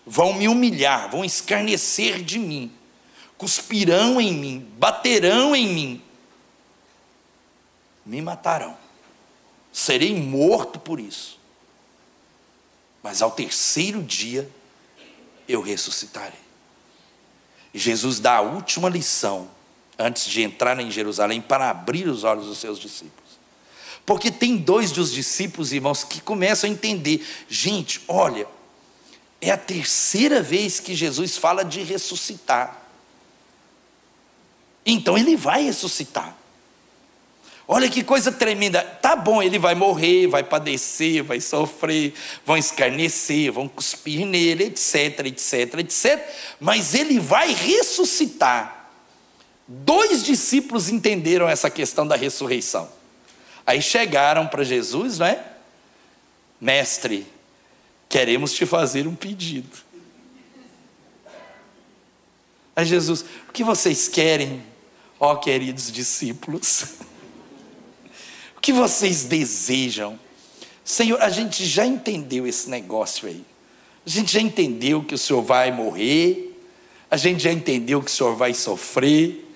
[0.06, 2.72] vão me humilhar, vão escarnecer de mim,
[3.36, 6.02] cuspirão em mim, baterão em mim,
[8.04, 8.76] me matarão,
[9.72, 11.38] serei morto por isso.
[13.02, 14.50] Mas ao terceiro dia
[15.46, 16.40] eu ressuscitarei.
[17.72, 19.48] Jesus dá a última lição
[19.98, 23.28] antes de entrar em Jerusalém para abrir os olhos dos seus discípulos.
[24.06, 28.46] Porque tem dois dos discípulos, irmãos, que começam a entender: gente, olha,
[29.40, 32.86] é a terceira vez que Jesus fala de ressuscitar.
[34.86, 36.34] Então ele vai ressuscitar.
[37.70, 38.82] Olha que coisa tremenda.
[38.82, 42.14] Tá bom, ele vai morrer, vai padecer, vai sofrer,
[42.46, 46.26] vão escarnecer, vão cuspir nele, etc, etc, etc.
[46.58, 48.77] Mas ele vai ressuscitar.
[49.68, 52.88] Dois discípulos entenderam essa questão da ressurreição.
[53.66, 55.44] Aí chegaram para Jesus, não é?
[56.58, 57.26] Mestre,
[58.08, 59.76] queremos te fazer um pedido.
[62.74, 64.62] Aí Jesus, o que vocês querem,
[65.20, 66.94] ó queridos discípulos?
[68.56, 70.18] O que vocês desejam?
[70.84, 73.44] Senhor, a gente já entendeu esse negócio aí.
[74.04, 76.58] A gente já entendeu que o Senhor vai morrer,
[77.08, 79.47] A gente já entendeu que o Senhor vai sofrer.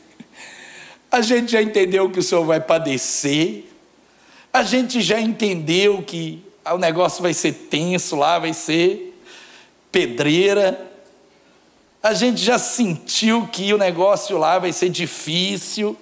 [1.13, 3.71] A gente já entendeu que o Senhor vai padecer.
[4.51, 9.15] A gente já entendeu que o negócio vai ser tenso lá, vai ser
[9.93, 10.91] pedreira.
[12.03, 15.95] A gente já sentiu que o negócio lá vai ser difícil.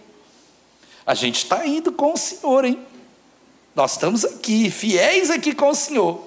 [1.05, 2.79] A gente está indo com o Senhor, hein?
[3.75, 6.25] Nós estamos aqui, fiéis aqui com o Senhor.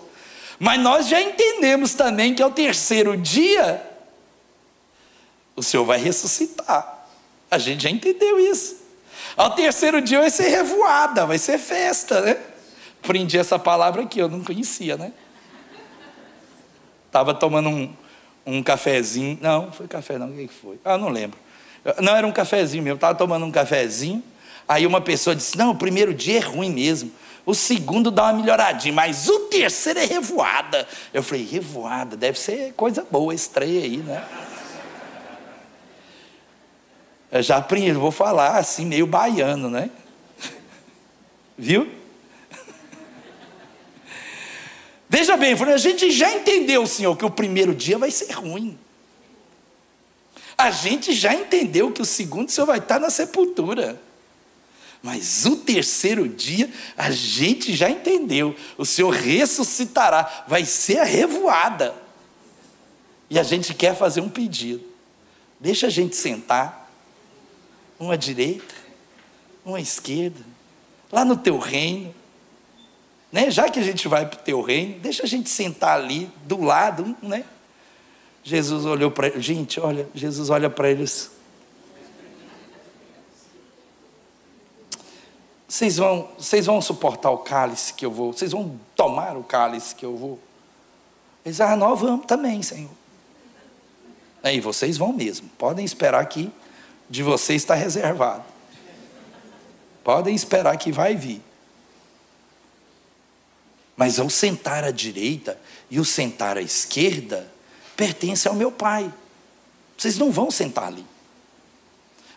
[0.59, 3.81] Mas nós já entendemos também que ao terceiro dia,
[5.55, 6.92] o Senhor vai ressuscitar.
[7.53, 8.77] A gente já entendeu isso.
[9.37, 12.37] Ao terceiro dia vai ser revoada, vai ser festa, né?
[13.03, 15.11] Aprendi essa palavra aqui, eu não conhecia, né?
[17.05, 17.93] Estava tomando um,
[18.43, 19.37] um cafezinho.
[19.39, 20.79] Não, foi café não, o que foi?
[20.83, 21.37] Ah, não lembro.
[22.01, 22.95] Não, era um cafezinho mesmo.
[22.95, 24.23] Estava tomando um cafezinho.
[24.67, 27.11] Aí uma pessoa disse: Não, o primeiro dia é ruim mesmo.
[27.45, 30.87] O segundo dá uma melhoradinha, mas o terceiro é revoada.
[31.13, 34.25] Eu falei: Revoada, deve ser coisa boa, estreia aí, né?
[37.33, 39.89] Eu já aprendi, vou falar assim, meio baiano, né?
[41.57, 41.91] Viu?
[45.09, 48.77] Veja bem, a gente já entendeu, Senhor, que o primeiro dia vai ser ruim.
[50.55, 53.99] A gente já entendeu que o segundo Senhor vai estar na sepultura.
[55.01, 58.55] Mas o terceiro dia, a gente já entendeu.
[58.77, 61.95] O Senhor ressuscitará, vai ser a revoada.
[63.27, 64.83] E a gente quer fazer um pedido.
[65.59, 66.82] Deixa a gente sentar
[67.99, 68.73] uma direita,
[69.65, 70.41] uma esquerda,
[71.11, 72.13] lá no teu reino.
[73.31, 73.49] Né?
[73.49, 76.61] Já que a gente vai para o teu reino, deixa a gente sentar ali do
[76.61, 77.45] lado, né?
[78.43, 81.31] Jesus olhou para ele, gente, olha, Jesus olha para eles.
[85.67, 89.95] Vocês vão, vocês vão suportar o cálice que eu vou, vocês vão tomar o cálice
[89.95, 90.39] que eu vou.
[91.45, 92.91] Eles, ah, nós vamos também, Senhor.
[94.43, 96.51] Aí vocês vão mesmo, podem esperar aqui
[97.13, 98.43] de você está reservado.
[100.03, 101.43] Podem esperar que vai vir.
[103.95, 105.61] Mas o sentar à direita
[105.91, 107.47] e o sentar à esquerda
[107.95, 109.13] pertence ao meu Pai.
[109.95, 111.05] Vocês não vão sentar ali.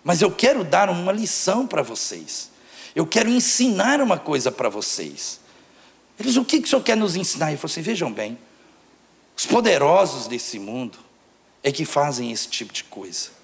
[0.05, 2.51] Mas eu quero dar uma lição para vocês.
[2.95, 5.41] Eu quero ensinar uma coisa para vocês.
[6.20, 7.49] Eles, o que, que o Senhor quer nos ensinar?
[7.49, 8.39] Ele falou assim: vejam bem,
[9.35, 10.99] os poderosos desse mundo
[11.62, 13.36] é que fazem esse tipo de coisa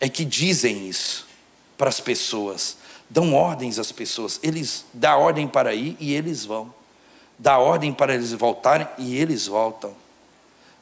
[0.00, 1.26] é que dizem isso
[1.76, 2.76] para as pessoas,
[3.08, 4.38] dão ordens às pessoas.
[4.42, 6.74] Eles dá ordem para ir e eles vão.
[7.38, 9.94] Dá ordem para eles voltarem e eles voltam.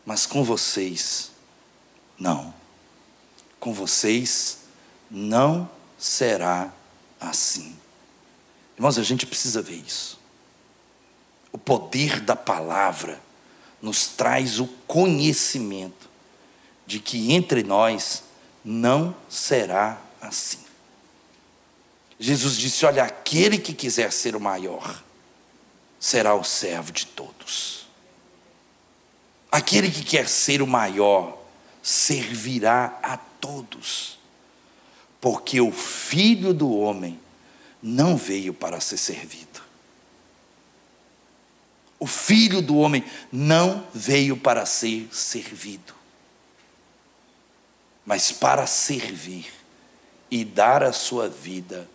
[0.04, 1.30] Mas com vocês,
[2.18, 2.54] não.
[3.60, 4.58] Com vocês
[5.10, 6.72] não será
[7.20, 7.76] assim.
[8.76, 10.18] Irmãos, a gente precisa ver isso.
[11.52, 13.20] O poder da palavra
[13.80, 16.08] nos traz o conhecimento
[16.86, 18.22] de que entre nós
[18.68, 20.58] não será assim.
[22.18, 25.04] Jesus disse: Olha, aquele que quiser ser o maior,
[26.00, 27.86] será o servo de todos.
[29.52, 31.38] Aquele que quer ser o maior,
[31.80, 34.18] servirá a todos.
[35.20, 37.20] Porque o filho do homem
[37.80, 39.62] não veio para ser servido.
[42.00, 45.96] O filho do homem não veio para ser servido
[48.07, 49.52] mas para servir
[50.30, 51.90] e dar a sua vida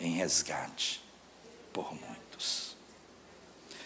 [0.00, 1.02] em resgate
[1.72, 2.74] por muitos.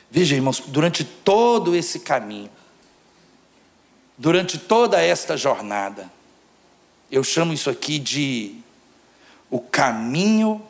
[0.08, 2.50] Veja, irmãos, durante todo esse caminho,
[4.16, 6.10] durante toda esta jornada,
[7.10, 8.60] eu chamo isso aqui de
[9.50, 10.64] o caminho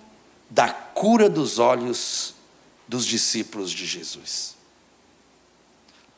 [0.48, 2.34] da cura dos olhos
[2.88, 4.56] dos discípulos de Jesus.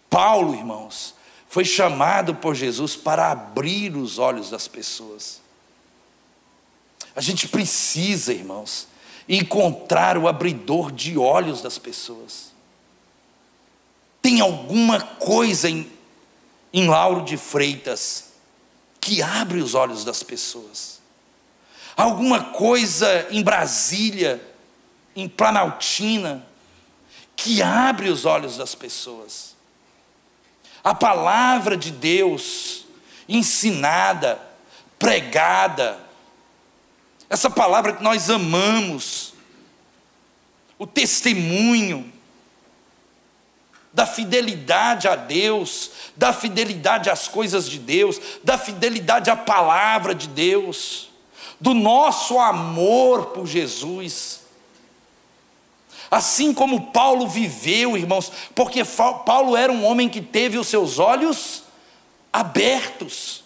[0.08, 1.14] Paulo, irmãos,
[1.48, 5.40] foi chamado por Jesus para abrir os olhos das pessoas.
[7.16, 8.86] A gente precisa, irmãos,
[9.26, 12.52] encontrar o abridor de olhos das pessoas.
[14.20, 15.90] Tem alguma coisa em,
[16.72, 18.26] em Lauro de Freitas
[19.00, 21.00] que abre os olhos das pessoas.
[21.96, 24.40] Alguma coisa em Brasília,
[25.16, 26.46] em Planaltina,
[27.34, 29.57] que abre os olhos das pessoas
[30.82, 32.84] a palavra de Deus
[33.28, 34.40] ensinada,
[34.98, 35.98] pregada,
[37.28, 39.34] essa palavra que nós amamos,
[40.78, 42.10] o testemunho
[43.92, 50.28] da fidelidade a Deus, da fidelidade às coisas de Deus, da fidelidade à palavra de
[50.28, 51.10] Deus,
[51.60, 54.47] do nosso amor por Jesus.
[56.10, 58.82] Assim como Paulo viveu, irmãos, porque
[59.26, 61.64] Paulo era um homem que teve os seus olhos
[62.32, 63.44] abertos.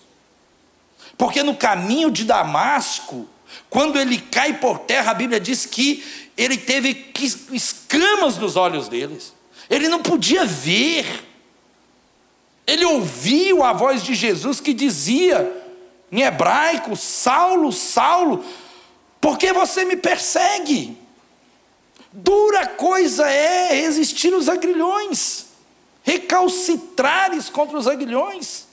[1.19, 3.29] Porque no caminho de Damasco,
[3.69, 6.05] quando ele cai por terra, a Bíblia diz que
[6.37, 7.13] ele teve
[7.53, 9.33] escamas nos olhos deles.
[9.69, 11.29] Ele não podia ver.
[12.67, 15.51] Ele ouviu a voz de Jesus que dizia
[16.11, 18.45] em hebraico: Saulo, Saulo,
[19.21, 20.97] por que você me persegue?
[22.13, 25.47] Dura coisa é resistir os agrilhões,
[26.03, 28.67] recalcitrares contra os agrilhões,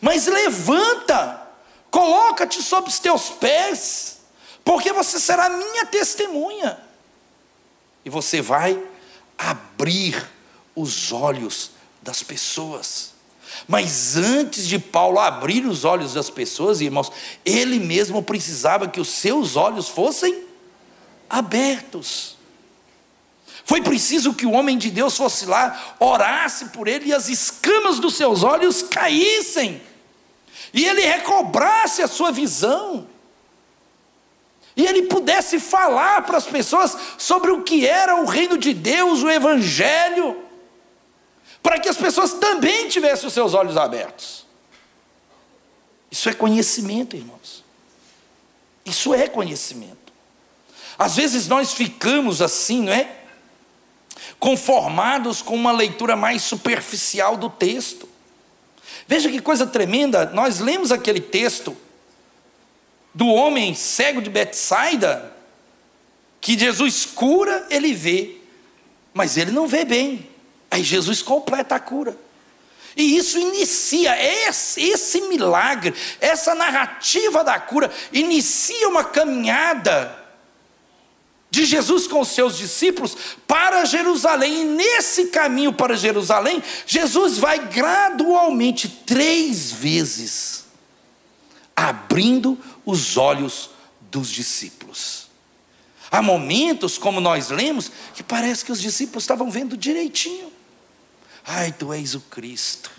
[0.00, 1.46] mas levanta,
[1.90, 4.20] coloca-te sobre os teus pés,
[4.64, 6.80] porque você será minha testemunha,
[8.02, 8.82] e você vai
[9.36, 10.26] abrir
[10.74, 13.12] os olhos das pessoas.
[13.68, 17.12] Mas antes de Paulo abrir os olhos das pessoas, irmãos,
[17.44, 20.44] ele mesmo precisava que os seus olhos fossem
[21.28, 22.39] abertos.
[23.64, 27.98] Foi preciso que o homem de Deus fosse lá, orasse por ele e as escamas
[27.98, 29.80] dos seus olhos caíssem,
[30.72, 33.06] e ele recobrasse a sua visão,
[34.76, 39.22] e ele pudesse falar para as pessoas sobre o que era o reino de Deus,
[39.22, 40.42] o Evangelho,
[41.62, 44.46] para que as pessoas também tivessem os seus olhos abertos.
[46.10, 47.62] Isso é conhecimento, irmãos.
[48.84, 50.12] Isso é conhecimento.
[50.98, 53.19] Às vezes nós ficamos assim, não é?
[54.40, 58.08] Conformados com uma leitura mais superficial do texto.
[59.06, 61.76] Veja que coisa tremenda, nós lemos aquele texto
[63.14, 65.36] do homem cego de Betsaida,
[66.40, 68.36] que Jesus cura, ele vê,
[69.12, 70.28] mas ele não vê bem.
[70.70, 72.16] Aí Jesus completa a cura.
[72.96, 80.19] E isso inicia, esse, esse milagre, essa narrativa da cura, inicia uma caminhada
[81.50, 84.60] de Jesus com os seus discípulos para Jerusalém.
[84.60, 90.64] E nesse caminho para Jerusalém, Jesus vai gradualmente, três vezes,
[91.74, 93.70] abrindo os olhos
[94.10, 95.28] dos discípulos.
[96.10, 100.52] Há momentos, como nós lemos, que parece que os discípulos estavam vendo direitinho.
[101.46, 102.90] Ai, tu és o Cristo.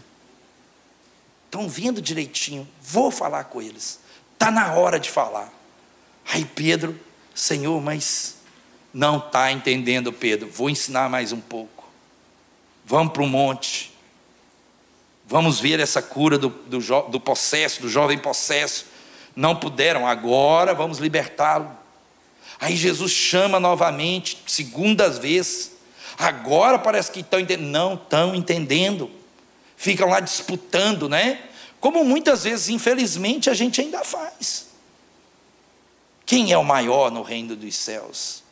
[1.45, 2.68] Estão vendo direitinho.
[2.82, 3.99] Vou falar com eles.
[4.34, 5.52] Está na hora de falar.
[6.26, 6.97] Aí Pedro,
[7.36, 8.36] Senhor, mas
[8.94, 10.50] não está entendendo, Pedro.
[10.50, 11.89] Vou ensinar mais um pouco.
[12.86, 13.92] Vamos para o monte.
[15.26, 18.86] Vamos ver essa cura do, do, do possesso, do jovem possesso.
[19.36, 21.72] Não puderam, agora vamos libertá-lo.
[22.60, 25.72] Aí Jesus chama novamente, segundas vezes.
[26.18, 27.70] Agora parece que estão entendendo.
[27.70, 29.10] Não estão entendendo.
[29.78, 31.42] Ficam lá disputando, né?
[31.80, 34.68] Como muitas vezes, infelizmente, a gente ainda faz.
[36.26, 38.44] Quem é o maior no reino dos céus?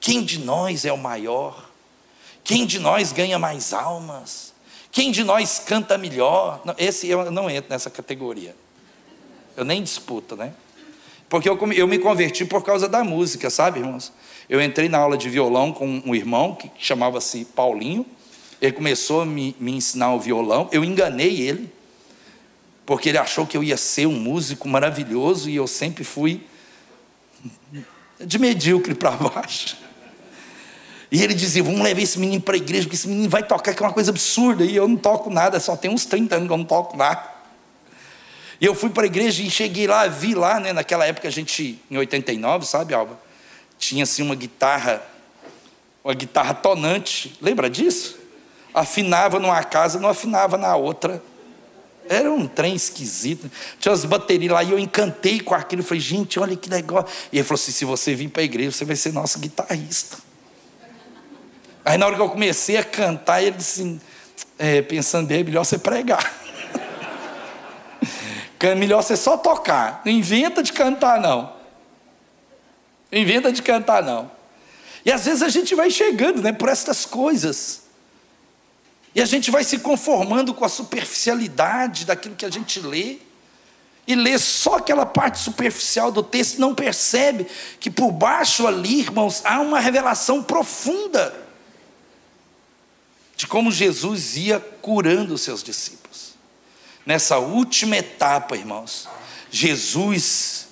[0.00, 1.70] Quem de nós é o maior?
[2.42, 4.54] Quem de nós ganha mais almas?
[4.90, 6.62] Quem de nós canta melhor?
[6.78, 8.56] Esse eu não entro nessa categoria.
[9.56, 10.52] Eu nem disputo, né?
[11.28, 14.12] Porque eu, eu me converti por causa da música, sabe, irmãos?
[14.48, 18.04] Eu entrei na aula de violão com um irmão que chamava-se Paulinho.
[18.60, 20.68] Ele começou a me, me ensinar o violão.
[20.72, 21.72] Eu enganei ele,
[22.84, 26.44] porque ele achou que eu ia ser um músico maravilhoso e eu sempre fui
[28.18, 29.76] de medíocre para baixo.
[31.10, 33.74] E ele dizia: Vamos levar esse menino para a igreja, porque esse menino vai tocar,
[33.74, 34.64] que é uma coisa absurda.
[34.64, 37.40] E eu não toco nada, só tem uns 30 anos que eu não toco nada.
[38.60, 41.30] E eu fui para a igreja e cheguei lá, vi lá, né, naquela época a
[41.30, 43.18] gente, em 89, sabe, Alba?
[43.78, 45.02] Tinha assim uma guitarra,
[46.04, 48.18] uma guitarra tonante, lembra disso?
[48.74, 51.22] Afinava numa casa, não afinava na outra.
[52.06, 53.50] Era um trem esquisito.
[53.78, 55.80] Tinha umas baterias lá e eu encantei com aquilo.
[55.80, 57.08] Eu falei, gente, olha que negócio.
[57.32, 60.29] E ele falou assim: se você vir para a igreja, você vai ser nosso guitarrista.
[61.90, 64.00] Aí na hora que eu comecei a cantar, ele disse assim,
[64.56, 66.22] é, pensando bem, é melhor você pregar.
[68.60, 70.02] É melhor você só tocar.
[70.04, 71.52] Não inventa de cantar, não.
[73.10, 74.30] Não inventa de cantar, não.
[75.02, 77.84] E às vezes a gente vai chegando né, por estas coisas.
[79.14, 83.16] E a gente vai se conformando com a superficialidade daquilo que a gente lê.
[84.06, 87.46] E lê só aquela parte superficial do texto não percebe
[87.80, 91.49] que por baixo ali, irmãos, há uma revelação profunda
[93.40, 96.00] de como Jesus ia curando os seus discípulos
[97.06, 99.08] nessa última etapa, irmãos,
[99.50, 100.68] Jesus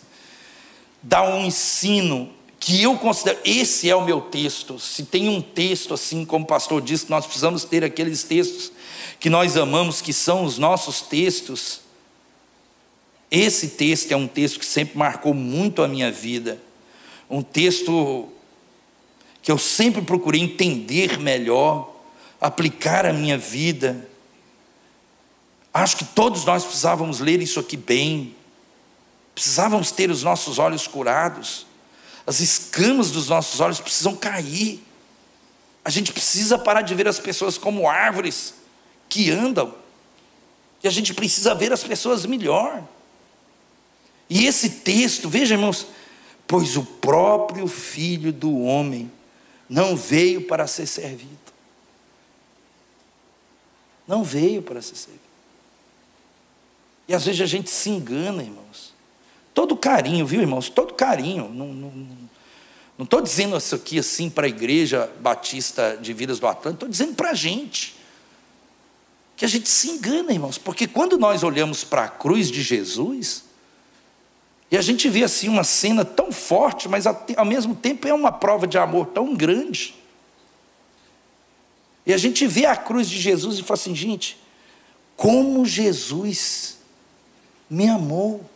[1.02, 4.78] dá um ensino que eu considero, esse é o meu texto.
[4.78, 8.70] Se tem um texto, assim como o pastor disse, nós precisamos ter aqueles textos
[9.18, 11.80] que nós amamos, que são os nossos textos.
[13.30, 16.60] Esse texto é um texto que sempre marcou muito a minha vida.
[17.30, 18.28] Um texto
[19.40, 21.97] que eu sempre procurei entender melhor,
[22.40, 24.08] aplicar a minha vida.
[25.72, 28.34] Acho que todos nós precisávamos ler isso aqui bem.
[29.34, 31.66] Precisávamos ter os nossos olhos curados.
[32.26, 34.82] As escamas dos nossos olhos precisam cair.
[35.84, 38.54] A gente precisa parar de ver as pessoas como árvores
[39.08, 39.74] que andam.
[40.82, 42.82] E a gente precisa ver as pessoas melhor.
[44.28, 45.86] E esse texto, veja irmãos,
[46.46, 49.10] pois o próprio Filho do Homem
[49.68, 51.47] não veio para ser servido.
[54.08, 55.22] Não veio para ser servido.
[57.06, 58.94] E às vezes a gente se engana, irmãos.
[59.52, 60.70] Todo carinho, viu, irmãos?
[60.70, 61.48] Todo carinho.
[62.96, 66.88] Não estou dizendo isso aqui assim para a igreja batista de Vidas do Atlântico, estou
[66.88, 67.94] dizendo para a gente.
[69.36, 73.44] Que a gente se engana, irmãos, porque quando nós olhamos para a cruz de Jesus,
[74.70, 78.32] e a gente vê assim uma cena tão forte, mas ao mesmo tempo é uma
[78.32, 79.94] prova de amor tão grande.
[82.08, 84.40] E a gente vê a cruz de Jesus e fala assim, gente,
[85.14, 86.78] como Jesus
[87.68, 88.48] me amou.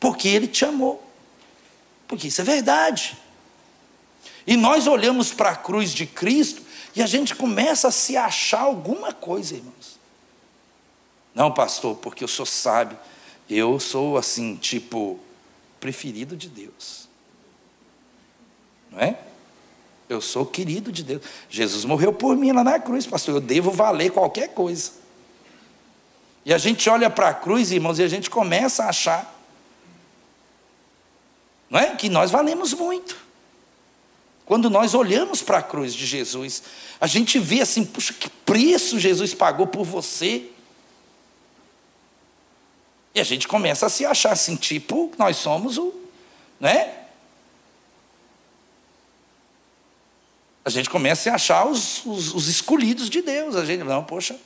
[0.00, 1.06] Porque Ele te amou.
[2.08, 3.18] Porque isso é verdade.
[4.46, 6.62] E nós olhamos para a cruz de Cristo
[6.96, 10.00] e a gente começa a se achar alguma coisa, irmãos.
[11.34, 12.96] Não, pastor, porque o senhor sabe,
[13.46, 15.20] eu sou assim, tipo,
[15.78, 17.06] preferido de Deus.
[18.90, 19.29] Não é?
[20.10, 21.22] Eu sou querido de Deus.
[21.48, 23.36] Jesus morreu por mim lá na cruz, pastor.
[23.36, 24.90] Eu devo valer qualquer coisa.
[26.44, 29.40] E a gente olha para a cruz, irmãos, e a gente começa a achar
[31.70, 31.94] não é?
[31.94, 33.16] que nós valemos muito.
[34.44, 36.64] Quando nós olhamos para a cruz de Jesus,
[37.00, 40.50] a gente vê assim, puxa, que preço Jesus pagou por você.
[43.14, 45.94] E a gente começa a se achar assim, tipo, nós somos o,
[46.58, 46.99] né?
[50.64, 53.56] A gente começa a achar os, os, os escolhidos de Deus.
[53.56, 54.38] A gente, não, poxa,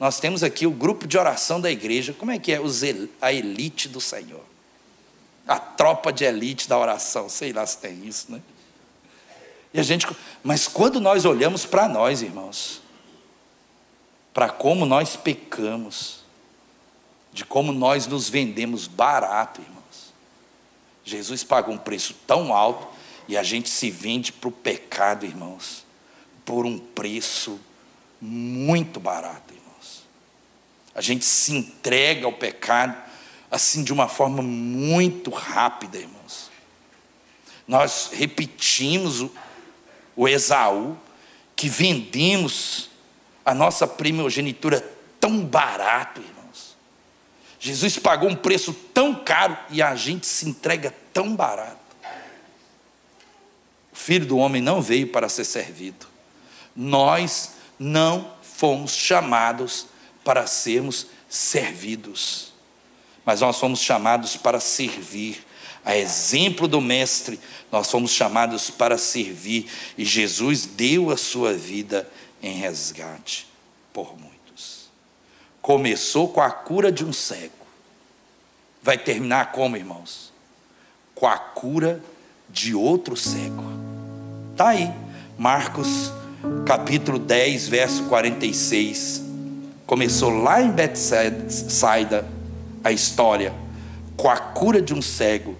[0.00, 2.12] nós temos aqui o grupo de oração da igreja.
[2.12, 2.60] Como é que é?
[2.60, 2.82] Os,
[3.20, 4.44] a elite do Senhor.
[5.46, 7.28] A tropa de elite da oração.
[7.28, 8.40] Sei lá se tem isso, né?
[9.72, 10.06] E a gente,
[10.42, 12.80] mas quando nós olhamos para nós, irmãos,
[14.32, 16.20] para como nós pecamos,
[17.32, 19.78] de como nós nos vendemos barato, irmãos.
[21.04, 22.86] Jesus pagou um preço tão alto
[23.28, 25.84] e a gente se vende para o pecado, irmãos,
[26.44, 27.60] por um preço
[28.20, 29.48] muito barato.
[30.98, 33.00] A gente se entrega ao pecado
[33.48, 36.50] assim de uma forma muito rápida, irmãos.
[37.68, 39.30] Nós repetimos o,
[40.16, 40.98] o Esaú,
[41.54, 42.90] que vendemos
[43.44, 44.80] a nossa primogenitura
[45.20, 46.76] tão barato, irmãos.
[47.60, 51.77] Jesus pagou um preço tão caro e a gente se entrega tão barato.
[53.98, 56.06] Filho do homem não veio para ser servido.
[56.74, 59.86] Nós não fomos chamados
[60.22, 62.52] para sermos servidos,
[63.24, 65.44] mas nós fomos chamados para servir.
[65.84, 67.40] A exemplo do Mestre,
[67.72, 69.68] nós fomos chamados para servir,
[69.98, 72.08] e Jesus deu a sua vida
[72.40, 73.48] em resgate
[73.92, 74.90] por muitos.
[75.60, 77.66] Começou com a cura de um cego,
[78.80, 80.32] vai terminar como, irmãos?
[81.16, 82.00] Com a cura
[82.48, 83.87] de outro cego.
[84.58, 84.90] Está aí,
[85.38, 86.12] Marcos
[86.66, 89.22] capítulo 10, verso 46.
[89.86, 92.26] Começou lá em Betsaida
[92.82, 93.54] a história
[94.16, 95.54] com a cura de um cego,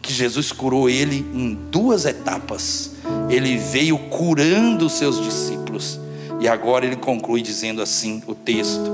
[0.00, 2.92] que Jesus curou ele em duas etapas.
[3.28, 6.00] Ele veio curando os seus discípulos.
[6.40, 8.90] E agora ele conclui dizendo assim o texto: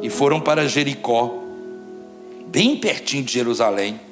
[0.00, 1.44] E foram para Jericó,
[2.46, 4.05] bem pertinho de Jerusalém.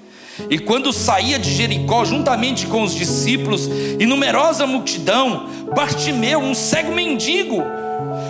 [0.51, 3.68] E quando saía de Jericó, juntamente com os discípulos
[3.99, 7.62] e numerosa multidão, Bartimeu, um cego mendigo,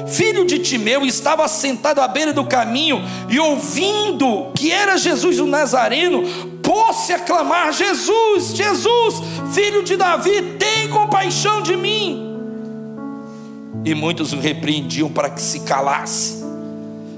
[0.07, 5.47] filho de Timeu, estava sentado à beira do caminho e ouvindo que era Jesus o
[5.47, 6.23] Nazareno,
[6.63, 12.33] pôs-se a clamar: Jesus, Jesus, filho de Davi, tem compaixão de mim.
[13.85, 16.43] E muitos o repreendiam para que se calasse,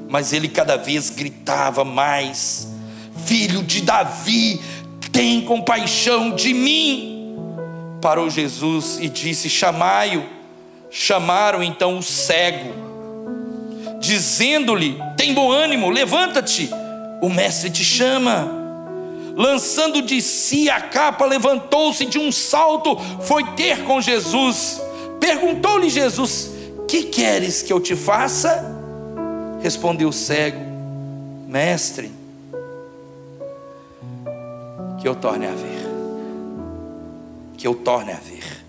[0.08, 2.68] mas ele cada vez gritava mais:
[3.24, 4.60] Filho de Davi,
[5.16, 7.34] tem compaixão de mim.
[8.02, 10.36] Parou Jesus e disse: Chamai-o.
[10.90, 12.72] Chamaram então o cego,
[13.98, 16.70] dizendo-lhe: Tem bom ânimo, levanta-te,
[17.22, 18.64] o mestre te chama.
[19.34, 24.80] Lançando de si a capa, levantou-se de um salto, foi ter com Jesus.
[25.18, 26.50] Perguntou-lhe Jesus:
[26.86, 28.64] Que queres que eu te faça?
[29.62, 30.60] Respondeu o cego:
[31.48, 32.12] Mestre,
[35.06, 35.86] que eu torne a ver.
[37.56, 38.64] Que eu torne a ver.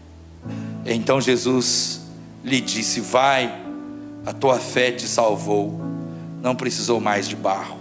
[0.85, 2.01] Então Jesus
[2.43, 3.51] lhe disse: Vai,
[4.23, 5.81] a tua fé te salvou,
[6.39, 7.79] não precisou mais de barro.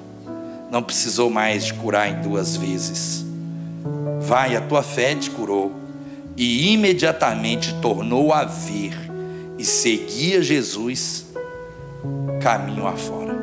[0.70, 3.26] não precisou mais de curar em duas vezes.
[4.22, 5.70] Vai, a tua fé te curou.
[6.34, 8.96] E imediatamente tornou a vir
[9.58, 11.26] e seguia Jesus
[12.40, 13.36] caminho afora,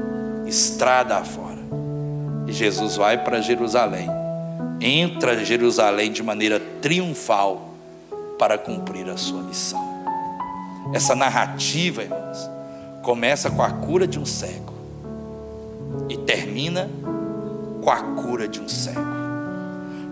[0.48, 1.60] estrada afora.
[2.48, 4.10] E Jesus vai para Jerusalém,
[4.84, 7.74] entra Jerusalém de maneira triunfal
[8.38, 9.82] para cumprir a sua missão.
[10.94, 12.50] Essa narrativa, irmãos,
[13.02, 14.74] começa com a cura de um cego
[16.10, 16.90] e termina
[17.82, 19.00] com a cura de um cego.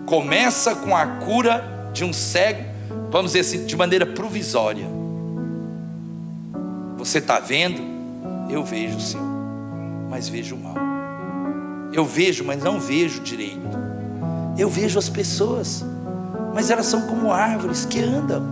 [0.06, 2.64] Começa com a cura de um cego,
[3.10, 4.86] vamos dizer assim, de maneira provisória.
[6.96, 7.82] Você está vendo?
[8.48, 9.26] Eu vejo, Senhor,
[10.08, 10.76] mas vejo mal.
[11.92, 13.81] Eu vejo, mas não vejo direito.
[14.56, 15.84] Eu vejo as pessoas,
[16.54, 18.46] mas elas são como árvores que andam.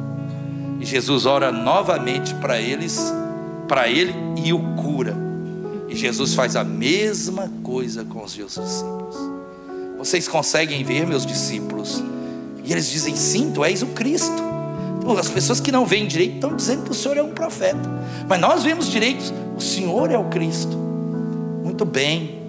[0.81, 3.13] E Jesus ora novamente para eles,
[3.69, 5.15] para ele e o cura.
[5.89, 9.17] E Jesus faz a mesma coisa com os seus discípulos.
[9.99, 12.03] Vocês conseguem ver meus discípulos?
[12.65, 14.51] E eles dizem: Sim, tu és o Cristo.
[14.99, 17.81] Então, as pessoas que não veem direito estão dizendo que o Senhor é um profeta.
[18.29, 20.77] Mas nós vemos direito, o Senhor é o Cristo.
[21.65, 22.41] Muito bem,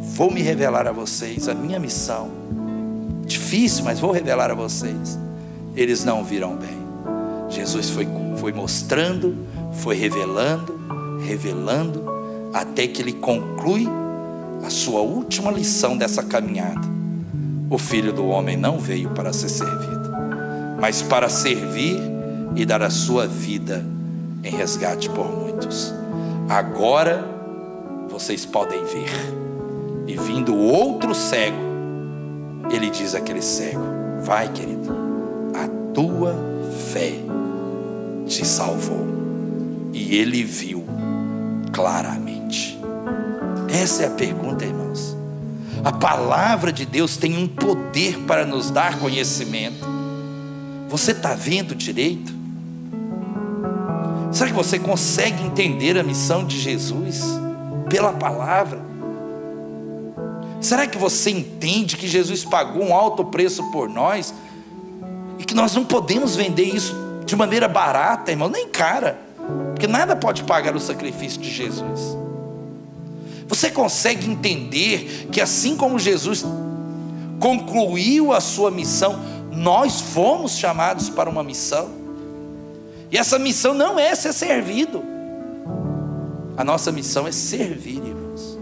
[0.00, 2.37] vou me revelar a vocês a minha missão.
[3.28, 5.18] Difícil, mas vou revelar a vocês.
[5.76, 6.78] Eles não viram bem.
[7.50, 8.08] Jesus foi,
[8.38, 9.36] foi mostrando,
[9.74, 10.74] foi revelando,
[11.24, 12.04] revelando,
[12.52, 13.86] até que ele conclui
[14.64, 16.88] a sua última lição dessa caminhada.
[17.70, 20.10] O filho do homem não veio para ser servido,
[20.80, 22.00] mas para servir
[22.56, 23.84] e dar a sua vida
[24.42, 25.92] em resgate por muitos.
[26.48, 27.24] Agora
[28.08, 29.10] vocês podem ver.
[30.06, 31.67] E vindo outro cego,
[32.70, 33.82] ele diz àquele cego:
[34.20, 34.94] Vai, querido,
[35.54, 36.34] a tua
[36.92, 37.14] fé
[38.26, 39.06] te salvou.
[39.92, 40.84] E ele viu
[41.72, 42.78] claramente.
[43.68, 45.16] Essa é a pergunta, irmãos.
[45.84, 49.86] A palavra de Deus tem um poder para nos dar conhecimento.
[50.88, 52.32] Você está vendo direito?
[54.32, 57.22] Será que você consegue entender a missão de Jesus
[57.88, 58.87] pela palavra?
[60.60, 64.34] Será que você entende que Jesus pagou um alto preço por nós
[65.38, 66.94] e que nós não podemos vender isso
[67.24, 69.18] de maneira barata, irmão, nem cara,
[69.70, 72.16] porque nada pode pagar o sacrifício de Jesus.
[73.46, 76.44] Você consegue entender que assim como Jesus
[77.38, 79.20] concluiu a sua missão,
[79.52, 81.88] nós fomos chamados para uma missão?
[83.10, 85.02] E essa missão não é ser servido.
[86.56, 88.58] A nossa missão é servir, irmãos.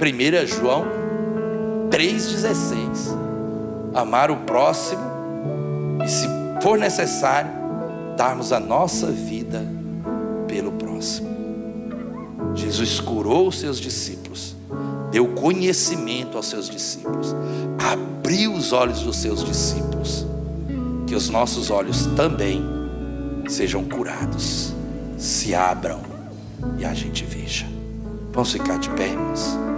[0.00, 1.01] 1 é João
[1.92, 3.14] 3,16.
[3.94, 5.02] Amar o próximo
[6.02, 6.26] e, se
[6.62, 7.50] for necessário,
[8.16, 9.62] darmos a nossa vida
[10.48, 11.28] pelo próximo.
[12.54, 14.56] Jesus curou os seus discípulos,
[15.10, 17.34] deu conhecimento aos seus discípulos,
[17.78, 20.26] abriu os olhos dos seus discípulos.
[21.06, 22.64] Que os nossos olhos também
[23.46, 24.72] sejam curados,
[25.18, 26.00] se abram
[26.78, 27.66] e a gente veja.
[28.32, 29.71] Vamos ficar de pé, irmãos.